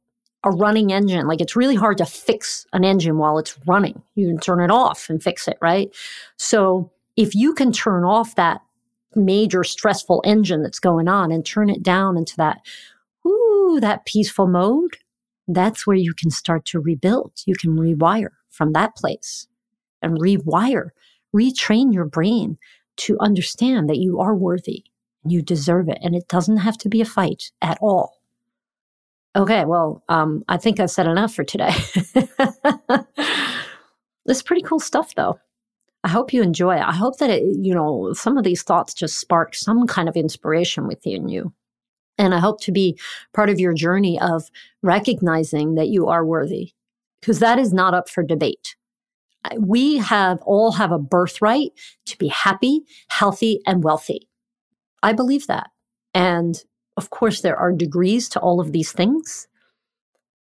a 0.45 0.51
running 0.51 0.93
engine. 0.93 1.27
Like 1.27 1.41
it's 1.41 1.57
really 1.57 1.75
hard 1.75 1.97
to 1.97 2.05
fix 2.05 2.65
an 2.71 2.85
engine 2.85 3.17
while 3.17 3.37
it's 3.37 3.59
running. 3.67 4.01
You 4.15 4.27
can 4.27 4.39
turn 4.39 4.61
it 4.61 4.71
off 4.71 5.09
and 5.09 5.21
fix 5.21 5.49
it, 5.49 5.57
right? 5.59 5.93
So 6.37 6.89
if 7.15 7.35
you 7.35 7.53
can 7.53 7.71
turn 7.71 8.03
off 8.03 8.35
that 8.35 8.61
major 9.15 9.63
stressful 9.63 10.21
engine 10.25 10.63
that's 10.63 10.79
going 10.79 11.07
on 11.07 11.31
and 11.31 11.45
turn 11.45 11.69
it 11.69 11.83
down 11.83 12.17
into 12.17 12.35
that, 12.37 12.59
ooh, 13.25 13.77
that 13.79 14.05
peaceful 14.05 14.47
mode, 14.47 14.97
that's 15.47 15.85
where 15.85 15.95
you 15.95 16.13
can 16.13 16.31
start 16.31 16.65
to 16.65 16.79
rebuild. 16.79 17.33
You 17.45 17.55
can 17.55 17.77
rewire 17.77 18.29
from 18.49 18.73
that 18.73 18.95
place 18.95 19.47
and 20.01 20.19
rewire, 20.19 20.89
retrain 21.35 21.93
your 21.93 22.05
brain 22.05 22.57
to 22.95 23.17
understand 23.19 23.89
that 23.89 23.97
you 23.97 24.19
are 24.19 24.35
worthy 24.35 24.85
and 25.23 25.31
you 25.31 25.41
deserve 25.41 25.89
it. 25.89 25.97
And 26.01 26.15
it 26.15 26.27
doesn't 26.27 26.57
have 26.57 26.77
to 26.79 26.89
be 26.89 27.01
a 27.01 27.05
fight 27.05 27.51
at 27.61 27.77
all. 27.81 28.19
Okay, 29.35 29.65
well, 29.65 30.03
um, 30.09 30.43
I 30.47 30.57
think 30.57 30.79
I've 30.79 30.91
said 30.91 31.07
enough 31.07 31.33
for 31.33 31.43
today. 31.43 31.73
this 32.13 32.29
is 34.37 34.43
pretty 34.43 34.61
cool 34.61 34.79
stuff, 34.79 35.15
though. 35.15 35.39
I 36.03 36.09
hope 36.09 36.33
you 36.33 36.41
enjoy 36.41 36.75
it. 36.75 36.83
I 36.83 36.91
hope 36.91 37.17
that 37.19 37.29
it, 37.29 37.43
you 37.61 37.73
know, 37.73 38.11
some 38.13 38.37
of 38.37 38.43
these 38.43 38.61
thoughts 38.63 38.93
just 38.93 39.19
spark 39.19 39.55
some 39.55 39.87
kind 39.87 40.09
of 40.09 40.17
inspiration 40.17 40.87
within 40.87 41.29
you. 41.29 41.53
And 42.17 42.35
I 42.35 42.39
hope 42.39 42.61
to 42.61 42.71
be 42.71 42.99
part 43.33 43.49
of 43.49 43.59
your 43.59 43.73
journey 43.73 44.19
of 44.19 44.49
recognizing 44.81 45.75
that 45.75 45.87
you 45.87 46.07
are 46.07 46.25
worthy, 46.25 46.73
because 47.21 47.39
that 47.39 47.57
is 47.57 47.73
not 47.73 47.93
up 47.93 48.09
for 48.09 48.21
debate. 48.21 48.75
We 49.57 49.97
have 49.97 50.39
all 50.43 50.73
have 50.73 50.91
a 50.91 50.99
birthright 50.99 51.71
to 52.05 52.17
be 52.17 52.27
happy, 52.27 52.81
healthy, 53.07 53.61
and 53.65 53.83
wealthy. 53.83 54.29
I 55.01 55.13
believe 55.13 55.47
that. 55.47 55.69
And 56.13 56.61
of 56.97 57.09
course, 57.09 57.41
there 57.41 57.57
are 57.57 57.71
degrees 57.71 58.29
to 58.29 58.39
all 58.39 58.59
of 58.59 58.71
these 58.71 58.91
things, 58.91 59.47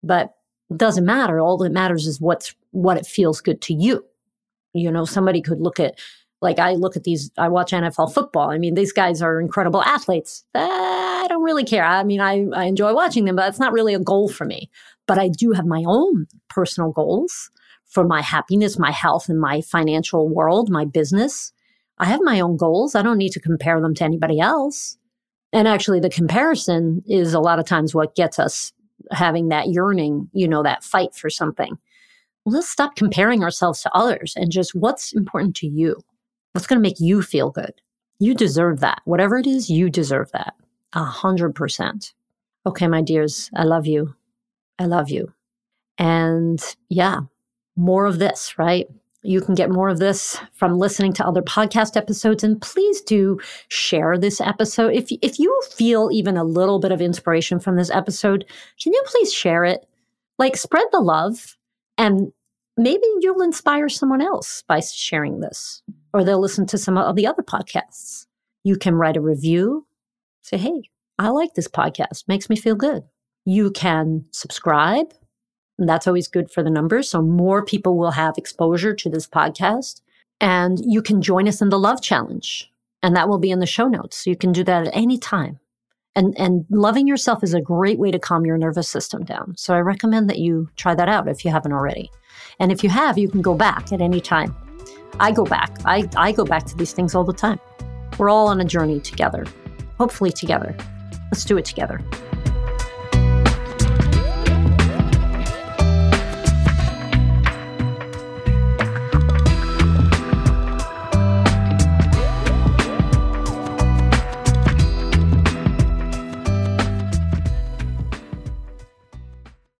but 0.02 0.34
it 0.70 0.76
doesn't 0.76 1.06
matter. 1.06 1.40
All 1.40 1.56
that 1.58 1.72
matters 1.72 2.06
is 2.06 2.20
what's 2.20 2.54
what 2.72 2.96
it 2.96 3.06
feels 3.06 3.40
good 3.40 3.60
to 3.62 3.74
you. 3.74 4.04
You 4.74 4.90
know, 4.90 5.04
somebody 5.04 5.42
could 5.42 5.60
look 5.60 5.78
at 5.80 5.98
like 6.40 6.58
I 6.58 6.72
look 6.74 6.96
at 6.96 7.04
these. 7.04 7.30
I 7.38 7.48
watch 7.48 7.70
NFL 7.70 8.12
football. 8.12 8.50
I 8.50 8.58
mean, 8.58 8.74
these 8.74 8.92
guys 8.92 9.22
are 9.22 9.40
incredible 9.40 9.82
athletes. 9.82 10.44
I 10.54 11.26
don't 11.28 11.42
really 11.42 11.64
care. 11.64 11.84
I 11.84 12.02
mean, 12.02 12.20
I, 12.20 12.46
I 12.54 12.64
enjoy 12.64 12.92
watching 12.94 13.24
them, 13.24 13.36
but 13.36 13.42
that's 13.42 13.60
not 13.60 13.72
really 13.72 13.94
a 13.94 14.00
goal 14.00 14.28
for 14.28 14.44
me. 14.44 14.68
But 15.06 15.18
I 15.18 15.28
do 15.28 15.52
have 15.52 15.66
my 15.66 15.84
own 15.86 16.26
personal 16.48 16.90
goals 16.90 17.50
for 17.86 18.04
my 18.04 18.22
happiness, 18.22 18.78
my 18.78 18.90
health, 18.90 19.28
and 19.28 19.40
my 19.40 19.60
financial 19.60 20.28
world, 20.28 20.68
my 20.68 20.84
business. 20.84 21.52
I 21.98 22.06
have 22.06 22.20
my 22.22 22.40
own 22.40 22.56
goals. 22.56 22.94
I 22.94 23.02
don't 23.02 23.18
need 23.18 23.32
to 23.32 23.40
compare 23.40 23.80
them 23.80 23.94
to 23.94 24.04
anybody 24.04 24.40
else. 24.40 24.96
And 25.52 25.68
actually, 25.68 26.00
the 26.00 26.10
comparison 26.10 27.02
is 27.06 27.34
a 27.34 27.40
lot 27.40 27.58
of 27.58 27.66
times 27.66 27.94
what 27.94 28.16
gets 28.16 28.38
us 28.38 28.72
having 29.10 29.48
that 29.48 29.68
yearning, 29.68 30.28
you 30.32 30.48
know, 30.48 30.62
that 30.62 30.82
fight 30.82 31.14
for 31.14 31.30
something. 31.30 31.76
Let's 32.44 32.68
stop 32.68 32.96
comparing 32.96 33.42
ourselves 33.42 33.82
to 33.82 33.94
others 33.94 34.34
and 34.36 34.50
just 34.50 34.74
what's 34.74 35.12
important 35.12 35.56
to 35.56 35.66
you. 35.66 36.02
What's 36.52 36.66
going 36.66 36.78
to 36.78 36.82
make 36.82 37.00
you 37.00 37.22
feel 37.22 37.50
good? 37.50 37.74
You 38.18 38.34
deserve 38.34 38.80
that. 38.80 39.00
Whatever 39.04 39.38
it 39.38 39.46
is, 39.46 39.70
you 39.70 39.90
deserve 39.90 40.30
that. 40.32 40.54
A 40.92 41.04
hundred 41.04 41.54
percent. 41.54 42.12
Okay, 42.66 42.86
my 42.86 43.02
dears, 43.02 43.50
I 43.56 43.64
love 43.64 43.86
you. 43.86 44.14
I 44.78 44.86
love 44.86 45.10
you. 45.10 45.32
And 45.98 46.62
yeah, 46.88 47.20
more 47.76 48.06
of 48.06 48.18
this, 48.18 48.58
right? 48.58 48.86
You 49.22 49.40
can 49.40 49.54
get 49.54 49.70
more 49.70 49.88
of 49.88 49.98
this 49.98 50.40
from 50.52 50.78
listening 50.78 51.12
to 51.14 51.26
other 51.26 51.42
podcast 51.42 51.96
episodes. 51.96 52.42
And 52.42 52.60
please 52.60 53.00
do 53.00 53.38
share 53.68 54.18
this 54.18 54.40
episode. 54.40 54.94
If, 54.94 55.08
if 55.22 55.38
you 55.38 55.62
feel 55.70 56.10
even 56.12 56.36
a 56.36 56.44
little 56.44 56.80
bit 56.80 56.92
of 56.92 57.00
inspiration 57.00 57.60
from 57.60 57.76
this 57.76 57.90
episode, 57.90 58.44
can 58.82 58.92
you 58.92 59.02
please 59.06 59.32
share 59.32 59.64
it? 59.64 59.86
Like, 60.38 60.56
spread 60.56 60.86
the 60.90 61.00
love, 61.00 61.56
and 61.98 62.32
maybe 62.76 63.04
you'll 63.20 63.42
inspire 63.42 63.88
someone 63.88 64.22
else 64.22 64.62
by 64.66 64.80
sharing 64.80 65.40
this, 65.40 65.82
or 66.12 66.24
they'll 66.24 66.40
listen 66.40 66.66
to 66.66 66.78
some 66.78 66.96
of 66.96 67.16
the 67.16 67.26
other 67.26 67.42
podcasts. 67.42 68.26
You 68.64 68.76
can 68.76 68.94
write 68.94 69.16
a 69.16 69.20
review, 69.20 69.86
say, 70.42 70.56
hey, 70.56 70.82
I 71.18 71.28
like 71.28 71.54
this 71.54 71.68
podcast, 71.68 72.28
makes 72.28 72.48
me 72.48 72.56
feel 72.56 72.74
good. 72.74 73.04
You 73.44 73.70
can 73.70 74.24
subscribe 74.30 75.12
and 75.78 75.88
that's 75.88 76.06
always 76.06 76.28
good 76.28 76.50
for 76.50 76.62
the 76.62 76.70
numbers. 76.70 77.08
So 77.08 77.22
more 77.22 77.64
people 77.64 77.96
will 77.96 78.12
have 78.12 78.38
exposure 78.38 78.94
to 78.94 79.10
this 79.10 79.26
podcast. 79.26 80.00
And 80.40 80.78
you 80.84 81.02
can 81.02 81.22
join 81.22 81.48
us 81.48 81.60
in 81.60 81.70
the 81.70 81.78
Love 81.78 82.02
Challenge. 82.02 82.70
And 83.02 83.16
that 83.16 83.28
will 83.28 83.38
be 83.38 83.50
in 83.50 83.58
the 83.58 83.66
show 83.66 83.88
notes. 83.88 84.18
So 84.18 84.30
you 84.30 84.36
can 84.36 84.52
do 84.52 84.62
that 84.64 84.86
at 84.86 84.96
any 84.96 85.18
time. 85.18 85.58
And, 86.14 86.38
and 86.38 86.66
loving 86.68 87.06
yourself 87.06 87.42
is 87.42 87.54
a 87.54 87.60
great 87.60 87.98
way 87.98 88.10
to 88.10 88.18
calm 88.18 88.44
your 88.44 88.58
nervous 88.58 88.88
system 88.88 89.24
down. 89.24 89.54
So 89.56 89.74
I 89.74 89.78
recommend 89.78 90.28
that 90.28 90.38
you 90.38 90.68
try 90.76 90.94
that 90.94 91.08
out 91.08 91.26
if 91.26 91.44
you 91.44 91.50
haven't 91.50 91.72
already. 91.72 92.10
And 92.58 92.70
if 92.70 92.84
you 92.84 92.90
have, 92.90 93.16
you 93.16 93.28
can 93.28 93.40
go 93.40 93.54
back 93.54 93.92
at 93.92 94.02
any 94.02 94.20
time. 94.20 94.54
I 95.20 95.32
go 95.32 95.44
back. 95.44 95.74
I, 95.84 96.08
I 96.16 96.32
go 96.32 96.44
back 96.44 96.66
to 96.66 96.76
these 96.76 96.92
things 96.92 97.14
all 97.14 97.24
the 97.24 97.32
time. 97.32 97.58
We're 98.18 98.28
all 98.28 98.48
on 98.48 98.60
a 98.60 98.64
journey 98.64 99.00
together, 99.00 99.46
hopefully 99.96 100.32
together. 100.32 100.76
Let's 101.30 101.46
do 101.46 101.56
it 101.56 101.64
together. 101.64 102.02